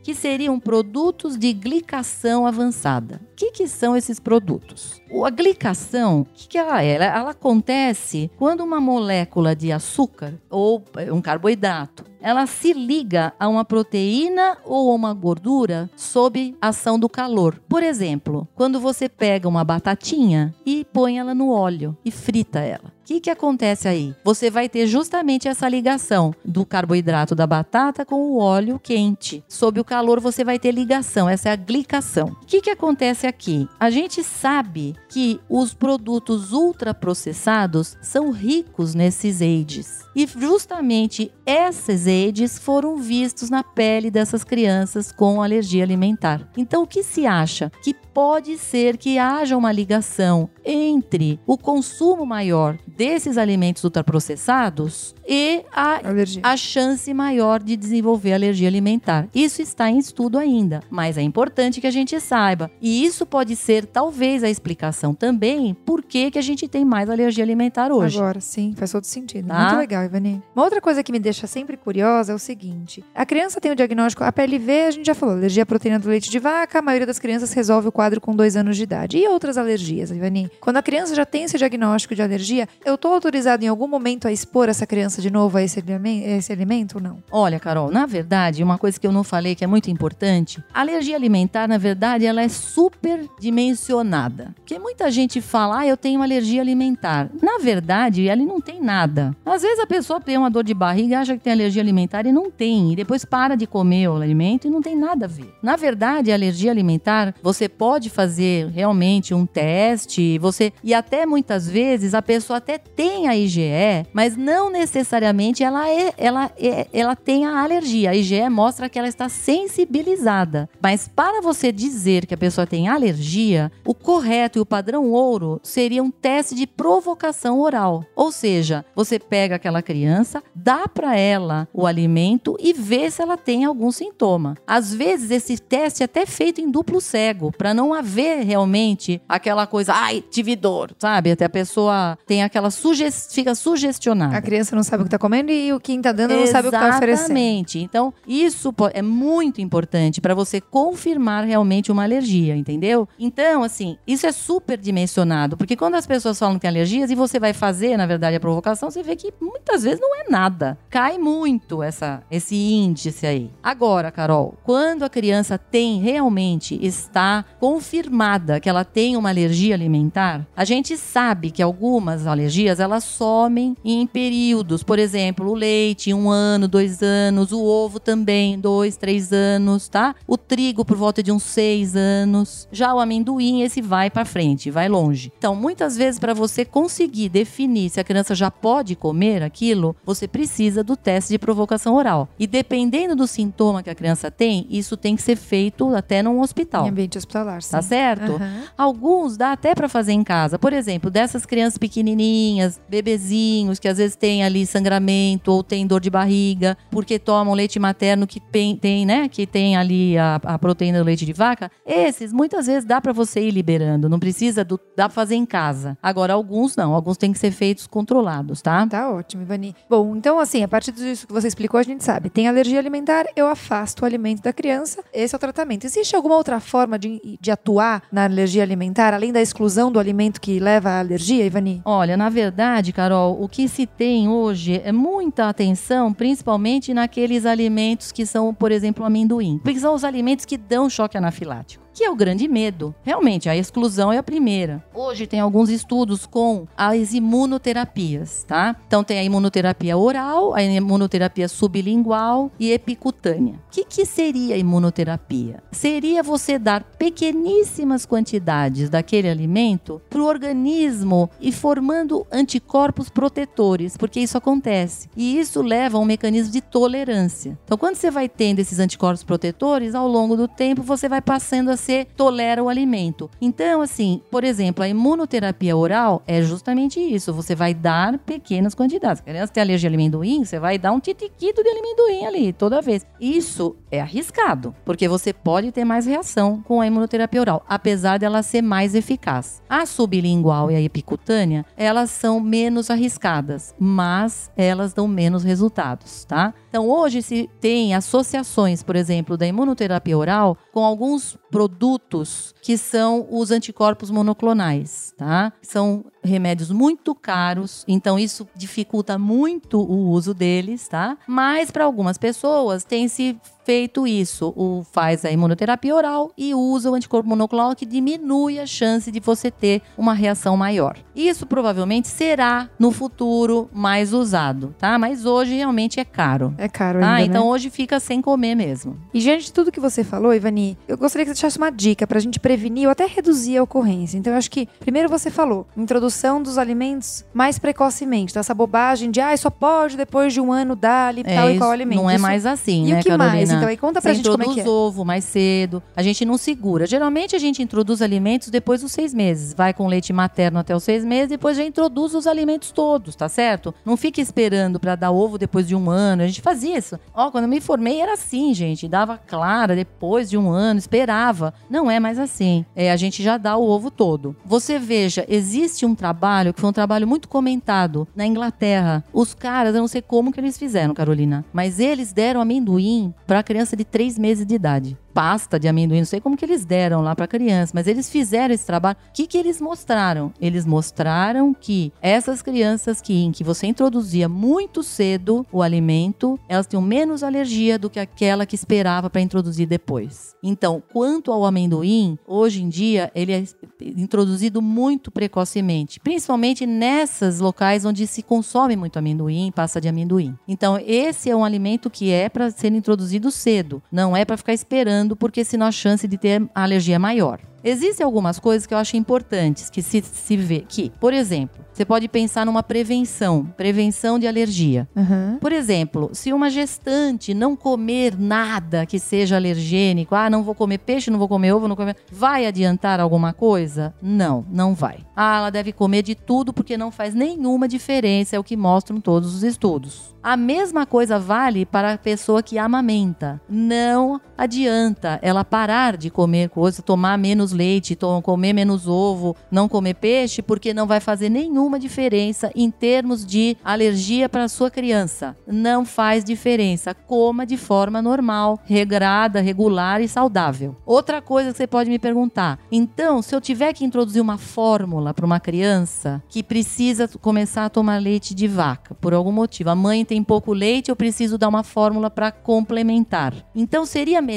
que 0.03 0.13
seriam 0.13 0.59
produtos 0.59 1.37
de 1.37 1.53
glicação 1.53 2.45
avançada. 2.45 3.21
O 3.31 3.35
que, 3.35 3.51
que 3.51 3.67
são 3.67 3.95
esses 3.95 4.19
produtos? 4.19 5.01
A 5.25 5.29
glicação, 5.29 6.21
o 6.21 6.25
que, 6.25 6.47
que 6.49 6.57
ela 6.57 6.83
é? 6.83 6.95
Ela, 6.95 7.05
ela 7.05 7.31
acontece 7.31 8.29
quando 8.37 8.61
uma 8.61 8.81
molécula 8.81 9.55
de 9.55 9.71
açúcar 9.71 10.33
ou 10.49 10.83
um 11.11 11.21
carboidrato 11.21 12.03
ela 12.23 12.47
se 12.47 12.71
liga 12.71 13.33
a 13.37 13.49
uma 13.49 13.65
proteína 13.65 14.57
ou 14.63 14.95
uma 14.95 15.13
gordura 15.13 15.89
sob 15.97 16.55
ação 16.61 16.97
do 16.97 17.09
calor. 17.09 17.61
Por 17.67 17.83
exemplo, 17.83 18.47
quando 18.55 18.79
você 18.79 19.09
pega 19.09 19.49
uma 19.49 19.65
batatinha 19.65 20.55
e 20.65 20.85
põe 20.85 21.19
ela 21.19 21.35
no 21.35 21.51
óleo 21.51 21.97
e 22.05 22.09
frita 22.09 22.59
ela. 22.59 22.93
O 23.03 23.05
que, 23.05 23.19
que 23.19 23.29
acontece 23.29 23.85
aí? 23.85 24.15
Você 24.23 24.49
vai 24.49 24.69
ter 24.69 24.87
justamente 24.87 25.49
essa 25.49 25.67
ligação 25.67 26.33
do 26.45 26.65
carboidrato 26.65 27.35
da 27.35 27.45
batata 27.45 28.05
com 28.05 28.15
o 28.15 28.37
óleo 28.37 28.79
quente. 28.81 29.43
Sob 29.49 29.77
o 29.77 29.83
calor, 29.83 30.21
você 30.21 30.41
vai 30.45 30.57
ter 30.57 30.71
ligação. 30.71 31.27
Essa 31.27 31.49
é 31.49 31.51
a 31.51 31.57
glicação. 31.57 32.29
O 32.29 32.45
que, 32.45 32.61
que 32.61 32.69
acontece 32.69 33.27
aqui? 33.27 33.67
A 33.77 33.89
gente 33.89 34.23
sabe 34.23 34.95
que 35.09 35.41
os 35.49 35.73
produtos 35.73 36.53
ultraprocessados 36.53 37.97
são 38.01 38.31
ricos 38.31 38.95
nesses 38.95 39.41
AIDS. 39.41 40.02
E 40.15 40.27
justamente 40.27 41.31
esses 41.45 42.07
AIDS 42.07 42.57
foram 42.57 42.97
vistos 42.97 43.49
na 43.49 43.63
pele 43.63 44.11
dessas 44.11 44.43
crianças 44.43 45.11
com 45.11 45.41
alergia 45.41 45.83
alimentar. 45.83 46.47
Então, 46.55 46.83
o 46.83 46.87
que 46.87 47.03
se 47.03 47.25
acha? 47.25 47.71
Que 47.83 47.93
pode 48.13 48.57
ser 48.57 48.97
que 48.97 49.17
haja 49.17 49.57
uma 49.57 49.71
ligação 49.71 50.49
entre 50.63 51.39
o 51.47 51.57
consumo 51.57 52.25
maior 52.25 52.77
desses 52.87 53.37
alimentos 53.37 53.83
ultraprocessados 53.83 55.15
e 55.27 55.63
a, 55.71 55.99
a 56.43 56.55
chance 56.55 57.11
maior 57.13 57.61
de 57.61 57.75
desenvolver 57.75 58.33
alergia 58.33 58.67
alimentar. 58.67 59.27
Isso 59.33 59.61
está 59.61 59.89
em 59.89 59.97
estudo 59.97 60.37
ainda, 60.37 60.81
mas 60.89 61.17
é 61.17 61.21
importante 61.21 61.81
que 61.81 61.87
a 61.87 61.91
gente 61.91 62.19
saiba. 62.19 62.69
E 62.81 63.03
isso 63.03 63.25
pode 63.25 63.55
ser, 63.55 63.85
talvez, 63.85 64.43
a 64.43 64.49
explicação 64.49 65.13
também 65.13 65.73
por 65.73 66.03
que, 66.03 66.29
que 66.29 66.39
a 66.39 66.41
gente 66.41 66.67
tem 66.67 66.85
mais 66.85 67.09
alergia 67.09 67.43
alimentar 67.43 67.91
hoje. 67.91 68.17
Agora, 68.17 68.39
sim, 68.39 68.73
faz 68.77 68.91
todo 68.91 69.05
sentido. 69.05 69.47
Tá? 69.47 69.59
Muito 69.59 69.77
legal, 69.77 70.02
Ivani. 70.05 70.41
Uma 70.55 70.63
outra 70.63 70.81
coisa 70.81 71.03
que 71.03 71.11
me 71.11 71.19
deixa 71.19 71.47
sempre 71.47 71.77
curiosa 71.77 72.31
é 72.31 72.35
o 72.35 72.39
seguinte: 72.39 73.03
a 73.13 73.25
criança 73.25 73.59
tem 73.59 73.71
o 73.71 73.75
diagnóstico, 73.75 74.23
a 74.23 74.31
PLV, 74.31 74.71
a 74.87 74.91
gente 74.91 75.05
já 75.05 75.15
falou, 75.15 75.35
alergia 75.35 75.63
à 75.63 75.65
proteína 75.65 75.99
do 75.99 76.09
leite 76.09 76.29
de 76.29 76.39
vaca, 76.39 76.79
a 76.79 76.81
maioria 76.81 77.07
das 77.07 77.19
crianças 77.19 77.53
resolve 77.53 77.87
o 77.87 77.91
quadro 77.91 78.19
com 78.21 78.35
dois 78.35 78.55
anos 78.55 78.77
de 78.77 78.83
idade. 78.83 79.17
E 79.17 79.27
outras 79.27 79.57
alergias, 79.57 80.11
Ivani? 80.11 80.49
Quando 80.59 80.77
a 80.77 80.83
criança 80.83 81.15
já 81.15 81.25
tem 81.25 81.43
esse 81.43 81.57
diagnóstico 81.57 82.15
de 82.15 82.21
alergia, 82.21 82.67
eu 82.85 82.97
tô 82.97 83.09
autorizado 83.09 83.63
em 83.63 83.67
algum 83.67 83.87
momento 83.87 84.27
a 84.27 84.31
expor 84.31 84.69
essa 84.69 84.85
criança 84.85 85.21
de 85.21 85.31
novo 85.31 85.57
a 85.57 85.63
esse 85.63 85.83
esse 86.25 86.51
alimento 86.51 86.95
ou 86.95 87.01
não? 87.01 87.23
Olha, 87.31 87.59
Carol, 87.59 87.91
na 87.91 88.05
verdade, 88.05 88.63
uma 88.63 88.77
coisa 88.77 88.99
que 88.99 89.05
eu 89.05 89.11
não 89.11 89.23
falei 89.23 89.55
que 89.55 89.63
é 89.63 89.67
muito 89.67 89.89
importante, 89.89 90.63
a 90.73 90.81
alergia 90.81 91.15
alimentar, 91.15 91.67
na 91.67 91.77
verdade, 91.77 92.25
ela 92.25 92.41
é 92.41 92.49
super 92.49 93.27
dimensionada. 93.39 94.53
Porque 94.55 94.79
muita 94.79 95.11
gente 95.11 95.41
fala, 95.41 95.79
ah, 95.79 95.87
eu 95.87 95.97
tenho 95.97 96.21
alergia 96.21 96.61
alimentar. 96.61 97.29
Na 97.41 97.57
verdade, 97.59 98.27
ela 98.27 98.43
não 98.43 98.59
tem 98.59 98.81
nada. 98.81 99.35
Às 99.45 99.61
vezes 99.61 99.79
a 99.79 99.87
pessoa 99.93 100.19
tem 100.19 100.35
uma 100.39 100.49
dor 100.49 100.63
de 100.63 100.73
barriga, 100.73 101.19
acha 101.19 101.37
que 101.37 101.43
tem 101.43 101.53
alergia 101.53 101.79
alimentar 101.79 102.25
e 102.25 102.31
não 102.31 102.49
tem. 102.49 102.91
E 102.91 102.95
depois 102.95 103.23
para 103.23 103.53
de 103.53 103.67
comer 103.67 104.09
o 104.09 104.15
alimento 104.15 104.65
e 104.65 104.69
não 104.71 104.81
tem 104.81 104.97
nada 104.97 105.25
a 105.25 105.29
ver. 105.29 105.53
Na 105.61 105.75
verdade, 105.75 106.31
a 106.31 106.33
alergia 106.33 106.71
alimentar, 106.71 107.35
você 107.43 107.69
pode 107.69 108.09
fazer 108.09 108.69
realmente 108.69 109.35
um 109.35 109.45
teste, 109.45 110.39
você 110.39 110.73
e 110.83 110.95
até 110.95 111.27
muitas 111.27 111.69
vezes 111.69 112.15
a 112.15 112.23
pessoa 112.23 112.57
até 112.57 112.79
tem 112.79 113.27
a 113.27 113.37
IgE, 113.37 114.07
mas 114.11 114.35
não 114.35 114.71
necessariamente 114.71 115.63
ela 115.63 115.87
é, 115.87 116.11
ela 116.17 116.49
é, 116.57 116.87
ela 116.91 117.15
tem 117.15 117.45
a 117.45 117.61
alergia. 117.61 118.09
A 118.09 118.15
IgE 118.15 118.49
mostra 118.49 118.89
que 118.89 118.97
ela 118.97 119.07
está 119.07 119.29
sensibilizada. 119.29 120.67
Mas 120.81 121.07
para 121.07 121.39
você 121.39 121.71
dizer 121.71 122.25
que 122.25 122.33
a 122.33 122.37
pessoa 122.37 122.65
tem 122.65 122.87
alergia, 122.87 123.71
o 123.85 123.93
correto 123.93 124.57
e 124.57 124.61
o 124.61 124.65
padrão 124.65 125.11
ouro 125.11 125.61
seria 125.61 126.01
um 126.01 126.09
teste 126.09 126.55
de 126.55 126.65
provocação 126.65 127.61
oral. 127.61 128.03
Ou 128.15 128.31
seja, 128.31 128.83
você 128.95 129.19
pega 129.19 129.57
aquela 129.57 129.82
criança, 129.83 130.41
dá 130.55 130.87
para 130.87 131.15
ela 131.15 131.67
o 131.73 131.85
alimento 131.85 132.57
e 132.59 132.73
vê 132.73 133.11
se 133.11 133.21
ela 133.21 133.37
tem 133.37 133.65
algum 133.65 133.91
sintoma. 133.91 134.55
Às 134.65 134.93
vezes 134.93 135.29
esse 135.29 135.57
teste 135.57 136.01
é 136.01 136.05
até 136.05 136.25
feito 136.25 136.61
em 136.61 136.71
duplo 136.71 136.99
cego, 136.99 137.51
para 137.57 137.73
não 137.73 137.93
haver 137.93 138.43
realmente 138.43 139.21
aquela 139.27 139.67
coisa, 139.67 139.93
ai, 139.93 140.23
tive 140.31 140.55
dor, 140.55 140.95
sabe? 140.97 141.31
Até 141.31 141.45
a 141.45 141.49
pessoa 141.49 142.17
tem 142.25 142.43
aquela 142.43 142.71
sugest... 142.71 143.33
fica 143.33 143.53
sugestionada. 143.53 144.37
A 144.37 144.41
criança 144.41 144.75
não 144.75 144.83
sabe 144.83 145.01
o 145.01 145.05
que 145.05 145.11
tá 145.11 145.19
comendo 145.19 145.51
e 145.51 145.71
o 145.73 145.79
quem 145.79 146.01
tá 146.01 146.11
dando 146.11 146.33
não 146.33 146.47
sabe 146.47 146.69
o 146.69 146.71
que 146.71 146.77
tá 146.77 146.89
oferecendo. 146.89 147.23
Exatamente. 147.23 147.79
Então, 147.79 148.13
isso 148.27 148.73
é 148.93 149.01
muito 149.01 149.61
importante 149.61 150.21
para 150.21 150.33
você 150.33 150.61
confirmar 150.61 151.43
realmente 151.43 151.91
uma 151.91 152.03
alergia, 152.03 152.55
entendeu? 152.55 153.07
Então, 153.19 153.63
assim, 153.63 153.97
isso 154.07 154.25
é 154.25 154.31
super 154.31 154.77
dimensionado, 154.77 155.57
porque 155.57 155.75
quando 155.75 155.95
as 155.95 156.07
pessoas 156.07 156.39
falam 156.39 156.55
que 156.55 156.61
tem 156.61 156.69
alergias 156.69 157.11
e 157.11 157.15
você 157.15 157.39
vai 157.39 157.53
fazer, 157.53 157.97
na 157.97 158.05
verdade, 158.05 158.35
a 158.35 158.39
provocação, 158.39 158.89
você 158.89 159.03
vê 159.03 159.15
que 159.15 159.31
muitas 159.73 159.83
vezes 159.83 159.99
não 159.99 160.15
é 160.15 160.29
nada. 160.29 160.77
Cai 160.89 161.17
muito 161.17 161.81
essa, 161.81 162.21
esse 162.29 162.55
índice 162.55 163.25
aí. 163.25 163.49
Agora, 163.63 164.11
Carol, 164.11 164.53
quando 164.63 165.03
a 165.03 165.09
criança 165.09 165.57
tem 165.57 165.99
realmente 165.99 166.77
está 166.85 167.43
confirmada 167.59 168.59
que 168.59 168.69
ela 168.69 168.85
tem 168.85 169.17
uma 169.17 169.29
alergia 169.29 169.73
alimentar, 169.73 170.45
a 170.55 170.63
gente 170.63 170.95
sabe 170.95 171.49
que 171.49 171.61
algumas 171.61 172.27
alergias 172.27 172.79
elas 172.79 173.03
somem 173.03 173.75
em 173.83 174.05
períodos. 174.05 174.83
Por 174.83 174.99
exemplo, 174.99 175.49
o 175.49 175.55
leite, 175.55 176.13
um 176.13 176.29
ano, 176.29 176.67
dois 176.67 177.01
anos, 177.01 177.51
o 177.51 177.63
ovo 177.63 177.99
também, 177.99 178.59
dois, 178.59 178.95
três 178.95 179.33
anos, 179.33 179.89
tá? 179.89 180.13
O 180.27 180.37
trigo 180.37 180.85
por 180.85 180.97
volta 180.97 181.23
de 181.23 181.31
uns 181.31 181.43
seis 181.43 181.95
anos. 181.95 182.67
Já 182.71 182.93
o 182.93 182.99
amendoim, 182.99 183.63
esse 183.63 183.81
vai 183.81 184.11
para 184.11 184.25
frente, 184.25 184.69
vai 184.69 184.87
longe. 184.87 185.33
Então, 185.35 185.55
muitas 185.55 185.97
vezes, 185.97 186.19
para 186.19 186.33
você 186.33 186.63
conseguir 186.63 187.29
definir 187.29 187.89
se 187.89 187.99
a 187.99 188.03
criança 188.03 188.35
já 188.35 188.51
pode 188.51 188.95
comer 188.95 189.41
aquilo, 189.63 189.95
você 190.05 190.27
precisa 190.27 190.83
do 190.83 190.97
teste 190.97 191.31
de 191.31 191.39
provocação 191.39 191.95
oral. 191.95 192.27
E 192.37 192.45
dependendo 192.45 193.15
do 193.15 193.25
sintoma 193.25 193.81
que 193.81 193.89
a 193.89 193.95
criança 193.95 194.29
tem, 194.29 194.67
isso 194.69 194.97
tem 194.97 195.15
que 195.15 195.21
ser 195.21 195.37
feito 195.37 195.95
até 195.95 196.21
num 196.21 196.41
hospital. 196.41 196.85
Em 196.85 196.89
ambiente 196.89 197.17
hospitalar, 197.17 197.61
sim. 197.61 197.71
Tá 197.71 197.81
certo? 197.81 198.33
Uhum. 198.33 198.63
Alguns 198.77 199.37
dá 199.37 199.53
até 199.53 199.73
para 199.73 199.87
fazer 199.87 200.11
em 200.11 200.23
casa. 200.23 200.59
Por 200.59 200.73
exemplo, 200.73 201.09
dessas 201.09 201.45
crianças 201.45 201.77
pequenininhas, 201.77 202.81
bebezinhos, 202.89 203.79
que 203.79 203.87
às 203.87 203.97
vezes 203.97 204.15
tem 204.15 204.43
ali 204.43 204.65
sangramento 204.65 205.51
ou 205.51 205.63
tem 205.63 205.87
dor 205.87 206.01
de 206.01 206.09
barriga, 206.09 206.77
porque 206.91 207.17
tomam 207.17 207.53
leite 207.53 207.79
materno 207.79 208.27
que 208.27 208.39
tem, 208.39 208.75
tem 208.75 209.05
né, 209.05 209.29
que 209.29 209.47
tem 209.47 209.77
ali 209.77 210.17
a, 210.17 210.39
a 210.43 210.59
proteína 210.59 210.99
do 210.99 211.05
leite 211.05 211.25
de 211.25 211.33
vaca. 211.33 211.71
Esses, 211.85 212.33
muitas 212.33 212.67
vezes, 212.67 212.85
dá 212.85 212.99
para 212.99 213.13
você 213.13 213.41
ir 213.41 213.51
liberando. 213.51 214.09
Não 214.09 214.19
precisa, 214.19 214.65
do, 214.65 214.79
dá 214.95 215.07
pra 215.07 215.15
fazer 215.15 215.35
em 215.35 215.45
casa. 215.45 215.97
Agora, 216.01 216.33
alguns 216.33 216.75
não. 216.75 216.93
Alguns 216.93 217.17
têm 217.17 217.31
que 217.31 217.39
ser 217.39 217.51
feitos 217.51 217.87
controlados, 217.87 218.61
tá? 218.61 218.85
Tá 218.87 219.09
ótimo, 219.09 219.43
Ivani. 219.53 219.75
Bom, 219.89 220.15
então 220.15 220.39
assim, 220.39 220.63
a 220.63 220.67
partir 220.67 220.91
disso 220.91 221.27
que 221.27 221.33
você 221.33 221.47
explicou, 221.47 221.79
a 221.79 221.83
gente 221.83 222.03
sabe. 222.03 222.29
Tem 222.29 222.47
alergia 222.47 222.79
alimentar, 222.79 223.25
eu 223.35 223.47
afasto 223.47 224.01
o 224.01 224.05
alimento 224.05 224.41
da 224.41 224.51
criança. 224.51 225.03
Esse 225.13 225.35
é 225.35 225.37
o 225.37 225.39
tratamento. 225.39 225.85
Existe 225.85 226.15
alguma 226.15 226.35
outra 226.35 226.59
forma 226.59 226.97
de, 226.97 227.37
de 227.39 227.51
atuar 227.51 228.03
na 228.11 228.25
alergia 228.25 228.63
alimentar, 228.63 229.13
além 229.13 229.31
da 229.31 229.41
exclusão 229.41 229.91
do 229.91 229.99
alimento 229.99 230.41
que 230.41 230.59
leva 230.59 230.89
à 230.89 230.99
alergia, 230.99 231.45
Ivani? 231.45 231.81
Olha, 231.85 232.17
na 232.17 232.29
verdade, 232.29 232.91
Carol, 232.91 233.41
o 233.41 233.47
que 233.47 233.67
se 233.67 233.85
tem 233.85 234.27
hoje 234.27 234.81
é 234.83 234.91
muita 234.91 235.47
atenção, 235.47 236.13
principalmente 236.13 236.93
naqueles 236.93 237.45
alimentos 237.45 238.11
que 238.11 238.25
são, 238.25 238.53
por 238.53 238.71
exemplo, 238.71 239.05
amendoim. 239.05 239.59
Porque 239.63 239.79
são 239.79 239.93
os 239.93 240.03
alimentos 240.03 240.45
que 240.45 240.57
dão 240.57 240.89
choque 240.89 241.17
anafilático. 241.17 241.82
Que 241.93 242.03
é 242.03 242.09
o 242.09 242.15
grande 242.15 242.47
medo. 242.47 242.93
Realmente, 243.03 243.47
a 243.47 243.55
exclusão 243.55 244.11
é 244.11 244.17
a 244.17 244.23
primeira. 244.23 244.83
Hoje 244.93 245.27
tem 245.27 245.39
alguns 245.39 245.69
estudos 245.69 246.25
com 246.25 246.67
as 246.75 247.13
imunoterapias, 247.13 248.43
tá? 248.47 248.75
Então 248.87 249.03
tem 249.03 249.19
a 249.19 249.23
imunoterapia 249.23 249.97
oral, 249.97 250.53
a 250.53 250.63
imunoterapia 250.63 251.47
sublingual 251.47 252.51
e 252.59 252.71
epicutânea. 252.71 253.55
O 253.55 253.57
que, 253.71 253.85
que 253.85 254.05
seria 254.05 254.57
imunoterapia? 254.57 255.61
Seria 255.71 256.23
você 256.23 256.57
dar 256.57 256.83
pequeníssimas 256.83 258.05
quantidades 258.05 258.89
daquele 258.89 259.29
alimento 259.29 260.01
para 260.09 260.21
o 260.21 260.25
organismo 260.25 261.29
e 261.39 261.51
formando 261.51 262.25
anticorpos 262.31 263.09
protetores, 263.09 263.97
porque 263.97 264.19
isso 264.19 264.37
acontece. 264.37 265.09
E 265.15 265.39
isso 265.39 265.61
leva 265.61 265.97
a 265.97 266.01
um 266.01 266.05
mecanismo 266.05 266.51
de 266.51 266.61
tolerância. 266.61 267.57
Então, 267.65 267.77
quando 267.77 267.95
você 267.95 268.09
vai 268.09 268.27
tendo 268.27 268.59
esses 268.59 268.79
anticorpos 268.79 269.23
protetores, 269.23 269.95
ao 269.95 270.07
longo 270.07 270.35
do 270.35 270.47
tempo 270.47 270.81
você 270.81 271.07
vai 271.07 271.21
passando 271.21 271.69
a 271.69 271.77
ser 271.83 272.07
tolera 272.15 272.63
o 272.63 272.69
alimento. 272.69 273.29
Então, 273.41 273.81
assim, 273.81 274.21
por 274.31 274.43
exemplo, 274.43 274.83
a 274.83 274.87
imunoterapia 274.87 275.75
oral 275.75 276.23
é 276.25 276.41
justamente 276.41 276.99
isso. 276.99 277.33
Você 277.33 277.53
vai 277.53 277.73
dar 277.73 278.17
pequenas 278.19 278.73
quantidades. 278.73 279.21
A 279.21 279.25
criança 279.25 279.53
tem 279.53 279.61
alergia 279.61 279.89
a 279.89 279.93
amendoim, 279.93 280.43
você 280.43 280.59
vai 280.59 280.77
dar 280.77 280.91
um 280.91 280.99
titiquito 280.99 281.61
de 281.61 281.69
amendoim 281.69 282.25
ali 282.25 282.53
toda 282.53 282.81
vez. 282.81 283.05
Isso 283.19 283.75
é 283.91 283.99
arriscado, 283.99 284.73
porque 284.85 285.07
você 285.07 285.33
pode 285.33 285.71
ter 285.71 285.83
mais 285.83 286.05
reação 286.05 286.61
com 286.61 286.81
a 286.81 286.87
imunoterapia 286.87 287.41
oral, 287.41 287.65
apesar 287.67 288.17
dela 288.17 288.41
ser 288.41 288.61
mais 288.61 288.95
eficaz. 288.95 289.61
A 289.69 289.85
sublingual 289.85 290.71
e 290.71 290.75
a 290.75 290.81
epicutânea, 290.81 291.65
elas 291.75 292.09
são 292.09 292.39
menos 292.39 292.89
arriscadas, 292.89 293.75
mas 293.77 294.51
elas 294.55 294.93
dão 294.93 295.07
menos 295.07 295.43
resultados, 295.43 296.25
tá? 296.25 296.53
Então, 296.69 296.89
hoje 296.89 297.21
se 297.21 297.49
tem 297.59 297.93
associações, 297.93 298.81
por 298.81 298.95
exemplo, 298.95 299.37
da 299.37 299.45
imunoterapia 299.45 300.17
oral 300.17 300.57
com 300.71 300.83
alguns 300.83 301.37
produtos 301.53 302.55
que 302.63 302.75
são 302.79 303.27
os 303.29 303.51
anticorpos 303.51 304.09
monoclonais, 304.09 305.13
tá? 305.15 305.53
São 305.61 306.03
remédios 306.23 306.71
muito 306.71 307.13
caros, 307.13 307.85
então 307.87 308.17
isso 308.17 308.47
dificulta 308.55 309.19
muito 309.19 309.79
o 309.79 310.09
uso 310.09 310.33
deles, 310.33 310.87
tá? 310.87 311.15
Mas 311.27 311.69
para 311.69 311.83
algumas 311.83 312.17
pessoas 312.17 312.83
tem 312.83 313.07
se 313.07 313.37
feito 313.63 314.05
isso, 314.07 314.53
o 314.55 314.83
faz 314.91 315.23
a 315.25 315.31
imunoterapia 315.31 315.95
oral 315.95 316.31
e 316.37 316.53
usa 316.53 316.89
o 316.91 316.95
anticorpo 316.95 317.27
monoclonal 317.29 317.75
que 317.75 317.85
diminui 317.85 318.59
a 318.59 318.65
chance 318.65 319.11
de 319.11 319.19
você 319.19 319.49
ter 319.49 319.81
uma 319.97 320.13
reação 320.13 320.55
maior. 320.57 320.97
Isso 321.15 321.45
provavelmente 321.45 322.07
será 322.07 322.69
no 322.79 322.91
futuro 322.91 323.69
mais 323.73 324.13
usado, 324.13 324.73
tá? 324.77 324.97
Mas 324.97 325.25
hoje 325.25 325.55
realmente 325.55 325.99
é 325.99 326.05
caro. 326.05 326.53
É 326.57 326.67
caro 326.67 326.99
Tá? 326.99 327.13
ainda, 327.15 327.29
Então 327.29 327.45
né? 327.45 327.49
hoje 327.51 327.69
fica 327.69 327.99
sem 327.99 328.21
comer 328.21 328.55
mesmo. 328.55 328.97
E 329.13 329.19
diante 329.19 329.45
de 329.45 329.53
tudo 329.53 329.71
que 329.71 329.79
você 329.79 330.03
falou, 330.03 330.33
Ivani, 330.33 330.77
eu 330.87 330.97
gostaria 330.97 331.25
que 331.25 331.29
você 331.29 331.33
deixasse 331.35 331.57
uma 331.57 331.69
dica 331.71 332.05
pra 332.07 332.19
gente 332.19 332.39
prevenir 332.39 332.85
ou 332.85 332.91
até 332.91 333.05
reduzir 333.05 333.57
a 333.57 333.63
ocorrência. 333.63 334.17
Então, 334.17 334.33
eu 334.33 334.37
acho 334.37 334.49
que, 334.51 334.67
primeiro 334.79 335.09
você 335.09 335.29
falou, 335.31 335.67
introdução 335.77 336.41
dos 336.41 336.57
alimentos 336.57 337.25
mais 337.33 337.57
precocemente. 337.59 338.31
Então, 338.31 338.39
essa 338.39 338.53
bobagem 338.53 339.11
de, 339.11 339.19
ah, 339.21 339.35
só 339.37 339.49
pode 339.49 339.95
depois 339.97 340.33
de 340.33 340.41
um 340.41 340.51
ano 340.51 340.75
dar 340.75 341.09
ali 341.09 341.23
tal 341.23 341.49
e 341.51 341.57
qual 341.57 341.71
alimento. 341.71 341.97
não 342.01 342.09
é 342.09 342.17
mais 342.17 342.45
assim, 342.45 342.85
E 342.87 342.91
né, 342.93 342.99
o 342.99 343.03
que 343.03 343.09
Carolina? 343.09 343.31
mais? 343.35 343.51
Então, 343.57 343.67
aí 343.67 343.77
conta 343.77 344.01
pra 344.01 344.11
Você 344.11 344.15
gente 344.17 344.29
como 344.29 344.43
é 344.43 344.53
que 344.53 344.61
é. 344.61 344.67
ovo 344.67 345.05
mais 345.05 345.23
cedo. 345.23 345.81
A 345.95 346.03
gente 346.03 346.25
não 346.25 346.37
segura. 346.37 346.85
Geralmente 346.85 347.35
a 347.35 347.39
gente 347.39 347.61
introduz 347.61 348.01
alimentos 348.01 348.49
depois 348.49 348.81
dos 348.81 348.91
seis 348.91 349.13
meses. 349.13 349.53
Vai 349.53 349.73
com 349.73 349.87
leite 349.87 350.11
materno 350.13 350.59
até 350.59 350.75
os 350.75 350.83
seis 350.83 351.03
meses, 351.03 351.29
depois 351.29 351.57
já 351.57 351.63
introduz 351.63 352.13
os 352.13 352.27
alimentos 352.27 352.71
todos, 352.71 353.15
tá 353.15 353.29
certo? 353.29 353.73
Não 353.85 353.97
fica 353.97 354.21
esperando 354.21 354.79
pra 354.79 354.95
dar 354.95 355.11
ovo 355.11 355.37
depois 355.37 355.67
de 355.67 355.75
um 355.75 355.89
ano. 355.89 356.23
A 356.23 356.27
gente 356.27 356.41
fazia 356.41 356.77
isso. 356.77 356.99
Ó, 357.13 357.31
quando 357.31 357.45
eu 357.45 357.49
me 357.49 357.61
formei 357.61 358.01
era 358.01 358.13
assim, 358.13 358.53
gente. 358.53 358.87
Dava 358.87 359.17
clara 359.17 359.75
depois 359.75 360.29
de 360.29 360.37
um 360.37 360.49
ano, 360.49 360.79
esperava. 360.79 361.53
Não 361.69 361.89
é 361.89 361.99
mais 361.99 362.19
assim. 362.19 362.65
É, 362.75 362.91
a 362.91 362.95
gente 362.95 363.23
já 363.23 363.37
dá 363.37 363.55
o 363.57 363.67
ovo 363.67 363.89
todo. 363.89 364.35
Você 364.45 364.77
veja, 364.79 365.25
existe 365.27 365.85
um 365.85 365.95
trabalho 365.95 366.53
que 366.53 366.61
foi 366.61 366.69
um 366.69 366.73
trabalho 366.73 367.07
muito 367.07 367.27
comentado 367.27 368.07
na 368.15 368.25
Inglaterra. 368.25 369.03
Os 369.13 369.33
caras, 369.33 369.75
eu 369.75 369.81
não 369.81 369.87
sei 369.87 370.01
como 370.01 370.31
que 370.31 370.39
eles 370.39 370.57
fizeram, 370.57 370.93
Carolina, 370.93 371.45
mas 371.53 371.79
eles 371.79 372.13
deram 372.13 372.41
amendoim 372.41 373.13
criança 373.43 373.75
de 373.75 373.83
três 373.83 374.17
meses 374.17 374.45
de 374.45 374.55
idade. 374.55 374.97
Pasta 375.13 375.59
de 375.59 375.67
amendoim, 375.67 375.99
não 375.99 376.05
sei 376.05 376.19
como 376.19 376.35
que 376.35 376.43
eles 376.43 376.65
deram 376.65 377.01
lá 377.01 377.15
pra 377.15 377.27
criança, 377.27 377.71
mas 377.75 377.85
eles 377.85 378.09
fizeram 378.09 378.53
esse 378.53 378.65
trabalho. 378.65 378.97
O 379.09 379.13
que 379.13 379.27
que 379.27 379.37
eles 379.37 379.61
mostraram? 379.61 380.33
Eles 380.41 380.65
mostraram 380.65 381.53
que 381.53 381.93
essas 382.01 382.41
crianças 382.41 382.99
que 382.99 383.13
em 383.13 383.31
que 383.31 383.43
você 383.43 383.67
introduzia 383.67 384.27
muito 384.27 384.81
cedo 384.81 385.45
o 385.51 385.61
alimento, 385.61 386.39
elas 386.49 386.65
tinham 386.65 386.81
menos 386.81 387.21
alergia 387.21 387.77
do 387.77 387.89
que 387.89 387.99
aquela 387.99 388.45
que 388.45 388.55
esperava 388.55 389.09
para 389.09 389.21
introduzir 389.21 389.67
depois. 389.67 390.35
Então, 390.41 390.81
quanto 390.91 391.31
ao 391.31 391.45
amendoim, 391.45 392.17
hoje 392.27 392.63
em 392.63 392.69
dia 392.69 393.11
ele 393.13 393.33
é 393.33 393.43
introduzido 393.81 394.61
muito 394.61 395.11
precocemente, 395.11 395.99
principalmente 395.99 396.65
nessas 396.65 397.39
locais 397.39 397.85
onde 397.85 398.07
se 398.07 398.23
consome 398.23 398.75
muito 398.75 398.97
amendoim, 398.97 399.51
pasta 399.51 399.79
de 399.79 399.87
amendoim. 399.87 400.35
Então, 400.47 400.79
esse 400.85 401.29
é 401.29 401.35
um 401.35 401.45
alimento 401.45 401.89
que 401.89 402.11
é 402.11 402.29
para 402.29 402.49
ser 402.49 402.73
introduzido 402.73 403.29
cedo, 403.33 403.81
não 403.91 404.15
é 404.15 404.23
para 404.23 404.37
ficar 404.37 404.53
esperando, 404.53 405.15
porque 405.15 405.43
senão 405.43 405.67
a 405.67 405.71
chance 405.71 406.07
de 406.07 406.17
ter 406.17 406.41
alergia 406.55 406.95
é 406.95 406.99
maior. 406.99 407.39
Existem 407.63 408.03
algumas 408.03 408.39
coisas 408.39 408.67
que 408.67 408.73
eu 408.73 408.77
acho 408.77 408.97
importantes 408.97 409.69
que 409.69 409.81
se, 409.81 410.01
se 410.01 410.35
vê 410.35 410.65
que, 410.67 410.91
por 410.99 411.13
exemplo, 411.13 411.63
você 411.73 411.85
pode 411.85 412.07
pensar 412.07 412.45
numa 412.45 412.61
prevenção, 412.61 413.45
prevenção 413.57 414.19
de 414.19 414.27
alergia. 414.27 414.87
Aham. 414.95 415.37
Por 415.41 415.51
exemplo, 415.51 416.09
se 416.13 416.31
uma 416.31 416.49
gestante 416.49 417.33
não 417.33 417.55
comer 417.55 418.15
nada 418.19 418.85
que 418.85 418.99
seja 418.99 419.37
alergênico, 419.37 420.13
ah, 420.13 420.29
não 420.29 420.43
vou 420.43 420.53
comer 420.53 420.77
peixe, 420.77 421.09
não 421.09 421.17
vou 421.17 421.27
comer 421.27 421.51
ovo, 421.53 421.67
não 421.67 421.75
vou 421.75 421.85
comer, 421.85 421.95
vai 422.11 422.45
adiantar 422.45 422.99
alguma 422.99 423.33
coisa? 423.33 423.93
Não, 424.01 424.45
não 424.51 424.75
vai. 424.75 424.99
Ah, 425.15 425.37
ela 425.37 425.49
deve 425.49 425.71
comer 425.71 426.03
de 426.03 426.13
tudo 426.13 426.53
porque 426.53 426.77
não 426.77 426.91
faz 426.91 427.15
nenhuma 427.15 427.67
diferença, 427.67 428.35
é 428.35 428.39
o 428.39 428.43
que 428.43 428.55
mostram 428.55 429.01
todos 429.01 429.33
os 429.33 429.41
estudos. 429.41 430.13
A 430.21 430.37
mesma 430.37 430.85
coisa 430.85 431.19
vale 431.19 431.65
para 431.65 431.93
a 431.93 431.97
pessoa 431.97 432.43
que 432.43 432.57
amamenta. 432.57 433.41
Não 433.49 434.21
adianta 434.37 435.19
ela 435.21 435.43
parar 435.43 435.97
de 435.97 436.09
comer 436.09 436.49
coisas, 436.49 436.83
tomar 436.83 437.17
menos 437.17 437.51
leite, 437.51 437.97
comer 438.23 438.53
menos 438.53 438.87
ovo, 438.87 439.35
não 439.51 439.69
comer 439.69 439.95
peixe, 439.95 440.41
porque 440.41 440.73
não 440.73 440.87
vai 440.87 440.99
fazer 440.99 441.29
nenhuma 441.29 441.79
diferença 441.79 442.51
em 442.55 442.69
termos 442.69 443.25
de 443.25 443.55
alergia 443.63 444.27
para 444.27 444.47
sua 444.47 444.69
criança. 444.69 445.35
Não 445.47 445.85
faz 445.85 446.23
diferença. 446.23 446.93
Coma 446.93 447.45
de 447.45 447.57
forma 447.57 448.01
normal, 448.01 448.59
regrada, 448.65 449.41
regular 449.41 450.01
e 450.01 450.07
saudável. 450.07 450.75
Outra 450.85 451.21
coisa 451.21 451.51
que 451.51 451.57
você 451.57 451.67
pode 451.67 451.89
me 451.89 451.99
perguntar: 451.99 452.59
então, 452.71 453.21
se 453.21 453.35
eu 453.35 453.41
tiver 453.41 453.73
que 453.73 453.85
introduzir 453.85 454.21
uma 454.21 454.37
fórmula 454.37 455.13
para 455.13 455.25
uma 455.25 455.39
criança 455.39 456.21
que 456.27 456.43
precisa 456.43 457.07
começar 457.21 457.65
a 457.65 457.69
tomar 457.69 458.01
leite 458.01 458.33
de 458.33 458.47
vaca, 458.47 458.95
por 458.95 459.13
algum 459.13 459.31
motivo, 459.31 459.69
a 459.69 459.75
mãe 459.75 460.03
tem 460.03 460.23
pouco 460.23 460.53
leite, 460.53 460.89
eu 460.89 460.95
preciso 460.95 461.37
dar 461.37 461.47
uma 461.47 461.63
fórmula 461.63 462.09
para 462.09 462.31
complementar. 462.31 463.33
Então, 463.55 463.85
seria 463.85 464.21
melhor 464.21 464.32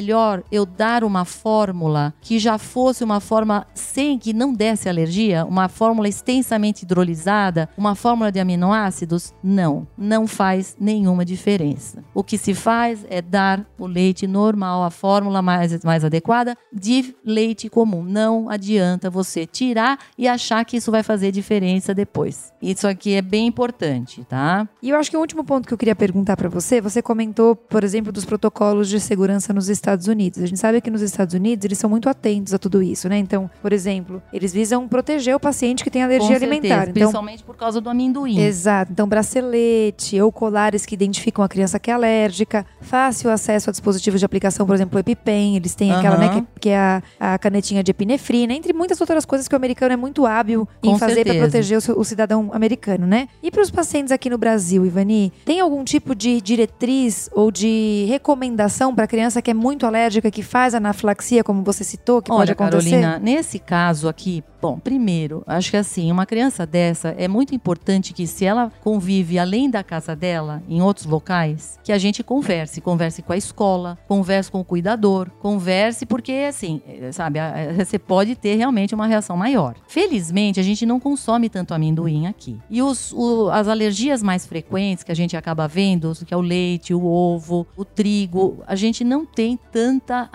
eu 0.50 0.66
dar 0.66 1.04
uma 1.04 1.24
fórmula 1.24 2.14
que 2.20 2.38
já 2.38 2.58
fosse 2.58 3.04
uma 3.04 3.20
forma 3.20 3.66
sem 3.74 4.18
que 4.18 4.32
não 4.32 4.52
desse 4.52 4.88
alergia, 4.88 5.44
uma 5.44 5.68
fórmula 5.68 6.08
extensamente 6.08 6.82
hidrolisada, 6.82 7.68
uma 7.76 7.94
fórmula 7.94 8.30
de 8.30 8.40
aminoácidos? 8.40 9.32
Não, 9.42 9.86
não 9.96 10.26
faz 10.26 10.76
nenhuma 10.78 11.24
diferença. 11.24 12.02
O 12.14 12.22
que 12.22 12.38
se 12.38 12.54
faz 12.54 13.04
é 13.08 13.22
dar 13.22 13.64
o 13.78 13.86
leite 13.86 14.26
normal, 14.26 14.82
a 14.82 14.90
fórmula 14.90 15.40
mais, 15.42 15.82
mais 15.84 16.04
adequada 16.04 16.56
de 16.72 17.14
leite 17.24 17.68
comum. 17.68 18.02
Não 18.02 18.48
adianta 18.48 19.10
você 19.10 19.46
tirar 19.46 19.98
e 20.16 20.28
achar 20.28 20.64
que 20.64 20.76
isso 20.76 20.90
vai 20.90 21.02
fazer 21.02 21.32
diferença 21.32 21.94
depois. 21.94 22.52
Isso 22.60 22.86
aqui 22.86 23.14
é 23.14 23.22
bem 23.22 23.46
importante, 23.46 24.24
tá? 24.24 24.68
E 24.82 24.90
eu 24.90 24.98
acho 24.98 25.10
que 25.10 25.16
o 25.16 25.20
último 25.20 25.44
ponto 25.44 25.66
que 25.66 25.74
eu 25.74 25.78
queria 25.78 25.94
perguntar 25.94 26.36
pra 26.36 26.48
você, 26.48 26.80
você 26.80 27.00
comentou, 27.02 27.54
por 27.54 27.84
exemplo, 27.84 28.12
dos 28.12 28.24
protocolos 28.24 28.88
de 28.88 28.98
segurança 29.00 29.52
nos 29.52 29.68
Estados 29.76 30.06
Unidos. 30.08 30.42
A 30.42 30.46
gente 30.46 30.58
sabe 30.58 30.80
que 30.80 30.90
nos 30.90 31.02
Estados 31.02 31.34
Unidos 31.34 31.64
eles 31.64 31.78
são 31.78 31.88
muito 31.88 32.08
atentos 32.08 32.52
a 32.52 32.58
tudo 32.58 32.82
isso, 32.82 33.08
né? 33.08 33.18
Então, 33.18 33.50
por 33.62 33.72
exemplo, 33.72 34.22
eles 34.32 34.52
visam 34.52 34.86
proteger 34.88 35.34
o 35.34 35.40
paciente 35.40 35.84
que 35.84 35.90
tem 35.90 36.02
alergia 36.02 36.28
Com 36.38 36.44
alimentar. 36.44 36.68
certeza, 36.68 36.90
Então, 36.90 36.92
principalmente 36.92 37.44
por 37.44 37.56
causa 37.56 37.80
do 37.80 37.88
amendoim. 37.88 38.38
Exato. 38.40 38.92
Então, 38.92 39.06
bracelete 39.08 40.20
ou 40.20 40.32
colares 40.32 40.84
que 40.86 40.94
identificam 40.94 41.44
a 41.44 41.48
criança 41.48 41.78
que 41.78 41.90
é 41.90 41.94
alérgica, 41.94 42.64
fácil 42.80 43.30
acesso 43.30 43.70
a 43.70 43.72
dispositivos 43.72 44.20
de 44.20 44.26
aplicação, 44.26 44.66
por 44.66 44.74
exemplo, 44.74 44.96
o 44.96 45.00
EpiPen, 45.00 45.56
eles 45.56 45.74
têm 45.74 45.92
aquela, 45.92 46.16
né, 46.16 46.28
que, 46.28 46.60
que 46.60 46.68
é 46.70 46.78
a, 46.78 47.02
a 47.20 47.38
canetinha 47.38 47.82
de 47.82 47.90
epinefrina, 47.90 48.52
entre 48.54 48.72
muitas 48.72 49.00
outras 49.00 49.24
coisas 49.24 49.46
que 49.46 49.54
o 49.54 49.56
americano 49.56 49.92
é 49.92 49.96
muito 49.96 50.26
hábil 50.26 50.66
em 50.82 50.90
Com 50.92 50.98
fazer 50.98 51.24
para 51.24 51.34
proteger 51.34 51.78
o, 51.78 52.00
o 52.00 52.04
cidadão 52.04 52.50
americano, 52.52 53.06
né? 53.06 53.28
E 53.42 53.50
para 53.50 53.62
os 53.62 53.70
pacientes 53.70 54.10
aqui 54.12 54.30
no 54.30 54.38
Brasil, 54.38 54.84
Ivani, 54.86 55.32
tem 55.44 55.60
algum 55.60 55.84
tipo 55.84 56.14
de 56.14 56.40
diretriz 56.40 57.28
ou 57.34 57.50
de 57.50 58.06
recomendação 58.08 58.94
para 58.94 59.06
criança 59.06 59.42
que 59.42 59.50
é 59.50 59.54
muito 59.54 59.65
alérgica 59.86 60.30
que 60.30 60.42
faz 60.42 60.74
anafilaxia, 60.74 61.42
como 61.42 61.62
você 61.62 61.82
citou, 61.82 62.22
que 62.22 62.28
pode 62.30 62.40
Olha, 62.40 62.52
acontecer? 62.52 62.90
Carolina, 63.00 63.18
nesse 63.18 63.58
caso 63.58 64.08
aqui, 64.08 64.42
bom, 64.62 64.78
primeiro, 64.78 65.42
acho 65.46 65.70
que 65.70 65.76
assim, 65.76 66.10
uma 66.12 66.24
criança 66.26 66.64
dessa 66.66 67.08
é 67.18 67.26
muito 67.28 67.54
importante 67.54 68.12
que 68.12 68.26
se 68.26 68.44
ela 68.44 68.70
convive 68.82 69.38
além 69.38 69.68
da 69.70 69.82
casa 69.82 70.14
dela, 70.14 70.62
em 70.68 70.80
outros 70.80 71.06
locais, 71.06 71.78
que 71.82 71.92
a 71.92 71.98
gente 71.98 72.22
converse, 72.22 72.80
converse 72.80 73.22
com 73.22 73.32
a 73.32 73.36
escola, 73.36 73.98
converse 74.08 74.50
com 74.50 74.60
o 74.60 74.64
cuidador, 74.64 75.28
converse 75.40 76.06
porque 76.06 76.46
assim, 76.48 76.80
eh, 76.86 77.10
sabe, 77.12 77.38
a- 77.38 77.72
você 77.76 77.98
pode 77.98 78.34
ter 78.36 78.54
realmente 78.56 78.94
uma 78.94 79.06
reação 79.06 79.36
maior. 79.36 79.74
Felizmente, 79.88 80.60
a 80.60 80.62
gente 80.62 80.84
não 80.86 81.00
consome 81.00 81.48
tanto 81.48 81.74
amendoim 81.74 82.26
aqui. 82.26 82.58
E 82.70 82.82
os, 82.82 83.12
o- 83.12 83.48
as 83.50 83.66
alergias 83.68 84.22
mais 84.22 84.46
frequentes 84.46 85.02
que 85.02 85.12
a 85.12 85.16
gente 85.16 85.36
acaba 85.36 85.66
vendo, 85.66 86.12
que 86.26 86.32
é 86.32 86.36
o 86.36 86.40
leite, 86.40 86.92
o 86.94 87.04
ovo, 87.04 87.66
o 87.76 87.84
trigo, 87.84 88.62
a 88.66 88.74
gente 88.76 89.02
não 89.04 89.24
tem 89.24 89.55
tanta 89.56 90.28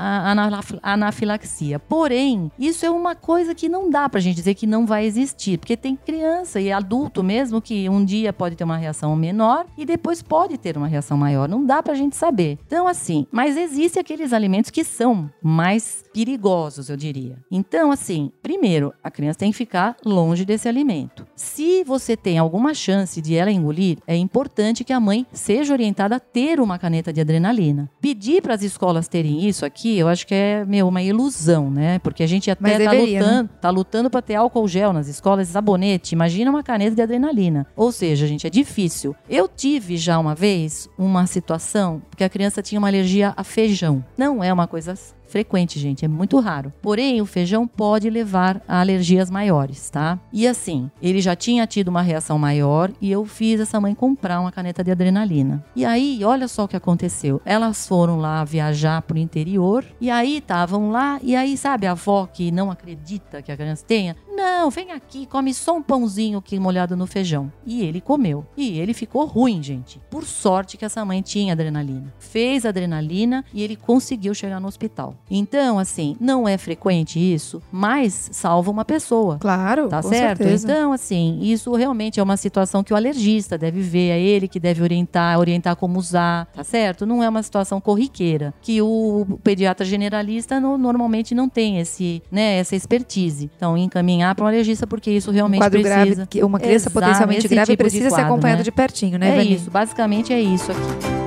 anafilaxia. 0.81 1.79
Porém, 1.79 2.51
isso 2.57 2.85
é 2.85 2.89
uma 2.89 3.15
coisa 3.15 3.55
que 3.55 3.69
não 3.69 3.89
dá 3.89 4.07
pra 4.09 4.19
gente 4.19 4.35
dizer 4.35 4.55
que 4.55 4.67
não 4.67 4.85
vai 4.85 5.05
existir, 5.05 5.57
porque 5.57 5.77
tem 5.77 5.95
criança 5.95 6.59
e 6.59 6.71
adulto 6.71 7.23
mesmo 7.23 7.61
que 7.61 7.87
um 7.89 8.03
dia 8.03 8.33
pode 8.33 8.55
ter 8.55 8.63
uma 8.63 8.77
reação 8.77 9.15
menor 9.15 9.65
e 9.77 9.85
depois 9.85 10.21
pode 10.21 10.57
ter 10.57 10.77
uma 10.77 10.87
reação 10.87 11.17
maior. 11.17 11.47
Não 11.47 11.65
dá 11.65 11.81
pra 11.81 11.93
gente 11.93 12.15
saber. 12.15 12.57
Então, 12.65 12.87
assim, 12.87 13.25
mas 13.31 13.57
existem 13.57 13.99
aqueles 14.01 14.33
alimentos 14.33 14.71
que 14.71 14.83
são 14.83 15.29
mais 15.41 16.03
perigosos, 16.13 16.89
eu 16.89 16.97
diria. 16.97 17.37
Então, 17.49 17.91
assim, 17.91 18.31
primeiro, 18.41 18.93
a 19.03 19.09
criança 19.09 19.39
tem 19.39 19.51
que 19.51 19.57
ficar 19.57 19.95
longe 20.05 20.45
desse 20.45 20.67
alimento. 20.67 21.25
Se 21.35 21.83
você 21.83 22.17
tem 22.17 22.37
alguma 22.37 22.73
chance 22.73 23.21
de 23.21 23.35
ela 23.35 23.51
engolir, 23.51 23.97
é 24.05 24.15
importante 24.15 24.83
que 24.83 24.93
a 24.93 24.99
mãe 24.99 25.25
seja 25.31 25.73
orientada 25.73 26.15
a 26.17 26.19
ter 26.19 26.59
uma 26.59 26.77
caneta 26.77 27.13
de 27.13 27.21
adrenalina. 27.21 27.89
Pedir 27.99 28.41
para 28.41 28.55
as 28.55 28.61
escolas 28.61 29.07
terem 29.11 29.45
isso 29.47 29.65
aqui, 29.65 29.99
eu 29.99 30.07
acho 30.07 30.25
que 30.25 30.33
é 30.33 30.63
meu, 30.65 30.87
uma 30.87 31.01
ilusão, 31.01 31.69
né? 31.69 31.99
Porque 31.99 32.23
a 32.23 32.27
gente 32.27 32.49
até 32.49 32.71
tá 32.71 32.91
deveria, 32.91 33.19
né? 33.19 33.25
lutando, 33.25 33.49
tá 33.59 33.69
lutando 33.69 34.09
para 34.09 34.21
ter 34.21 34.35
álcool 34.35 34.67
gel 34.67 34.93
nas 34.93 35.07
escolas, 35.07 35.49
sabonete. 35.49 36.15
Imagina 36.15 36.49
uma 36.49 36.63
caneta 36.63 36.95
de 36.95 37.01
adrenalina. 37.01 37.67
Ou 37.75 37.91
seja, 37.91 38.25
gente, 38.25 38.47
é 38.47 38.49
difícil. 38.49 39.13
Eu 39.29 39.49
tive 39.49 39.97
já 39.97 40.17
uma 40.17 40.33
vez 40.33 40.87
uma 40.97 41.27
situação 41.27 42.01
que 42.15 42.23
a 42.23 42.29
criança 42.29 42.61
tinha 42.61 42.79
uma 42.79 42.87
alergia 42.87 43.33
a 43.35 43.43
feijão. 43.43 44.03
Não 44.17 44.41
é 44.41 44.51
uma 44.53 44.65
coisa 44.65 44.95
frequente, 45.31 45.79
gente, 45.79 46.03
é 46.03 46.07
muito 46.07 46.39
raro. 46.39 46.73
Porém, 46.81 47.21
o 47.21 47.25
feijão 47.25 47.65
pode 47.65 48.09
levar 48.09 48.61
a 48.67 48.81
alergias 48.81 49.31
maiores, 49.31 49.89
tá? 49.89 50.19
E 50.31 50.45
assim, 50.45 50.91
ele 51.01 51.21
já 51.21 51.35
tinha 51.35 51.65
tido 51.65 51.87
uma 51.87 52.01
reação 52.01 52.37
maior 52.37 52.91
e 52.99 53.09
eu 53.09 53.25
fiz 53.25 53.61
essa 53.61 53.79
mãe 53.79 53.95
comprar 53.95 54.41
uma 54.41 54.51
caneta 54.51 54.83
de 54.83 54.91
adrenalina. 54.91 55.63
E 55.75 55.85
aí, 55.85 56.23
olha 56.23 56.47
só 56.47 56.65
o 56.65 56.67
que 56.67 56.75
aconteceu. 56.75 57.41
Elas 57.45 57.87
foram 57.87 58.17
lá 58.17 58.43
viajar 58.43 59.01
pro 59.03 59.17
interior 59.17 59.85
e 60.01 60.11
aí 60.11 60.37
estavam 60.37 60.91
lá 60.91 61.19
e 61.23 61.35
aí, 61.35 61.55
sabe, 61.55 61.87
a 61.87 61.91
avó 61.91 62.27
que 62.27 62.51
não 62.51 62.69
acredita 62.69 63.41
que 63.41 63.51
a 63.51 63.57
criança 63.57 63.85
tenha, 63.87 64.15
não, 64.41 64.69
vem 64.69 64.91
aqui, 64.91 65.25
come 65.25 65.53
só 65.53 65.75
um 65.75 65.81
pãozinho 65.81 66.39
aqui 66.39 66.59
molhado 66.59 66.95
no 66.95 67.05
feijão. 67.07 67.51
E 67.65 67.81
ele 67.83 68.01
comeu. 68.01 68.45
E 68.57 68.79
ele 68.79 68.93
ficou 68.93 69.25
ruim, 69.25 69.61
gente. 69.61 69.99
Por 70.09 70.23
sorte 70.25 70.77
que 70.77 70.85
essa 70.85 71.03
mãe 71.05 71.21
tinha 71.21 71.53
adrenalina. 71.53 72.13
Fez 72.19 72.65
adrenalina 72.65 73.43
e 73.53 73.61
ele 73.61 73.75
conseguiu 73.75 74.33
chegar 74.33 74.59
no 74.59 74.67
hospital. 74.67 75.15
Então, 75.29 75.77
assim, 75.79 76.15
não 76.19 76.47
é 76.47 76.57
frequente 76.57 77.19
isso, 77.19 77.61
mas 77.71 78.29
salva 78.31 78.71
uma 78.71 78.85
pessoa. 78.85 79.37
Claro, 79.39 79.87
Tá 79.89 80.01
certo? 80.01 80.39
certeza. 80.39 80.67
Então, 80.71 80.91
assim, 80.93 81.39
isso 81.41 81.73
realmente 81.75 82.19
é 82.19 82.23
uma 82.23 82.37
situação 82.37 82.83
que 82.83 82.93
o 82.93 82.95
alergista 82.95 83.57
deve 83.57 83.81
ver, 83.81 84.09
é 84.11 84.19
ele 84.19 84.47
que 84.47 84.59
deve 84.59 84.81
orientar, 84.81 85.37
orientar 85.39 85.75
como 85.75 85.99
usar, 85.99 86.45
tá 86.47 86.63
certo? 86.63 87.05
Não 87.05 87.21
é 87.23 87.29
uma 87.29 87.43
situação 87.43 87.79
corriqueira, 87.81 88.53
que 88.61 88.81
o 88.81 89.25
pediatra 89.43 89.85
generalista 89.85 90.59
no- 90.59 90.77
normalmente 90.77 91.35
não 91.35 91.47
tem 91.49 91.79
esse, 91.79 92.21
né, 92.31 92.57
essa 92.57 92.75
expertise. 92.75 93.49
Então, 93.55 93.77
encaminhar 93.77 94.30
para 94.35 94.45
um 94.45 94.47
alergista, 94.47 94.85
porque 94.87 95.11
isso 95.11 95.29
um 95.29 95.33
realmente 95.33 95.59
quadro 95.61 95.81
precisa. 95.81 96.15
grave, 96.15 96.27
que 96.27 96.43
uma 96.43 96.59
criança 96.59 96.89
Exato, 96.89 96.93
potencialmente 96.93 97.47
grave 97.47 97.71
tipo 97.71 97.83
precisa 97.83 98.03
ser 98.05 98.09
quadro, 98.15 98.25
acompanhada 98.25 98.59
né? 98.59 98.63
de 98.63 98.71
pertinho, 98.71 99.17
né, 99.19 99.37
É 99.37 99.43
isso, 99.43 99.69
basicamente 99.71 100.33
é 100.33 100.39
isso 100.41 100.71
aqui. 100.71 101.21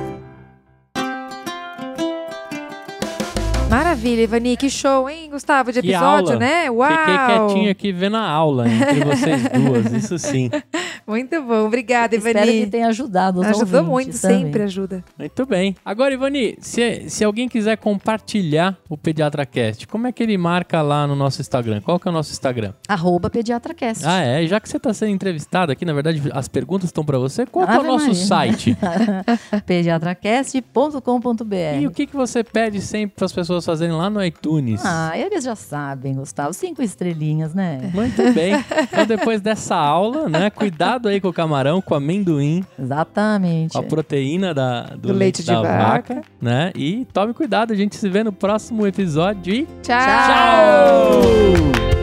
Maravilha, 3.69 4.21
Ivani, 4.21 4.55
que 4.55 4.69
show, 4.69 5.09
hein, 5.09 5.29
Gustavo, 5.29 5.71
de 5.71 5.79
episódio, 5.79 6.33
aula. 6.33 6.35
né? 6.37 6.69
Uau! 6.69 6.89
Fiquei 6.89 7.17
quietinho 7.17 7.71
aqui 7.71 7.91
vendo 7.91 8.15
a 8.15 8.21
aula 8.21 8.67
entre 8.69 9.03
vocês 9.03 9.41
duas, 9.49 9.91
isso 9.91 10.17
sim. 10.19 10.49
Muito 11.07 11.39
bom, 11.43 11.67
obrigada, 11.67 12.15
Espero 12.15 12.39
que 12.39 12.45
Ivani. 12.51 12.67
tenha 12.71 12.87
ajudado 12.87 13.41
os 13.41 13.47
Ajudou 13.47 13.83
muito, 13.83 14.19
também. 14.19 14.43
sempre 14.45 14.63
ajuda. 14.63 15.03
Muito 15.19 15.45
bem. 15.45 15.75
Agora, 15.85 16.13
Ivani, 16.13 16.57
se, 16.59 17.09
se 17.09 17.23
alguém 17.23 17.47
quiser 17.47 17.77
compartilhar 17.77 18.75
o 18.89 18.97
PediatraCast, 18.97 19.85
como 19.87 20.07
é 20.07 20.11
que 20.11 20.23
ele 20.23 20.37
marca 20.37 20.81
lá 20.81 21.05
no 21.05 21.15
nosso 21.15 21.41
Instagram? 21.41 21.81
Qual 21.81 21.99
que 21.99 22.07
é 22.07 22.11
o 22.11 22.13
nosso 22.13 22.31
Instagram? 22.31 22.73
Arroba 22.87 23.29
PediatraCast. 23.29 24.03
Ah, 24.05 24.21
é. 24.21 24.47
Já 24.47 24.59
que 24.59 24.67
você 24.67 24.77
está 24.77 24.93
sendo 24.93 25.11
entrevistado 25.11 25.71
aqui, 25.71 25.85
na 25.85 25.93
verdade, 25.93 26.21
as 26.33 26.47
perguntas 26.47 26.89
estão 26.89 27.05
para 27.05 27.19
você. 27.19 27.45
Qual 27.45 27.67
que 27.67 27.73
é 27.73 27.79
o 27.79 27.83
nosso 27.83 28.07
Maria. 28.07 28.25
site? 28.25 28.77
pediatracast.com.br. 29.65 31.79
E 31.81 31.87
o 31.87 31.91
que, 31.91 32.07
que 32.07 32.15
você 32.15 32.43
pede 32.43 32.81
sempre 32.81 33.15
para 33.15 33.25
as 33.25 33.33
pessoas 33.33 33.65
fazerem 33.65 33.95
lá 33.95 34.09
no 34.09 34.23
iTunes? 34.23 34.81
Ah, 34.83 35.11
eles 35.15 35.43
já 35.43 35.55
sabem, 35.55 36.15
Gustavo. 36.15 36.53
Cinco 36.53 36.81
estrelinhas, 36.81 37.53
né? 37.53 37.91
Muito 37.93 38.21
bem. 38.33 38.53
Então, 38.83 39.05
depois 39.05 39.41
dessa 39.41 39.75
aula, 39.75 40.29
né? 40.29 40.49
Cuidado 40.49 40.94
aí 41.07 41.19
com 41.21 41.27
o 41.29 41.33
camarão, 41.33 41.81
com 41.81 41.93
o 41.93 41.97
amendoim, 41.97 42.63
Exatamente. 42.79 43.73
com 43.73 43.79
a 43.79 43.83
proteína 43.83 44.53
da, 44.53 44.83
do, 44.83 45.09
Do 45.09 45.13
leite 45.13 45.41
de 45.43 45.51
da 45.51 45.61
vaca. 45.61 46.21
né? 46.41 46.71
E 46.75 47.05
tome 47.13 47.33
cuidado, 47.33 47.71
a 47.73 47.75
gente 47.75 47.95
se 47.95 48.09
vê 48.09 48.23
no 48.23 48.31
próximo 48.31 48.85
episódio 48.87 49.53
e 49.53 49.65
Tchau! 49.83 49.97
tchau! 49.97 51.94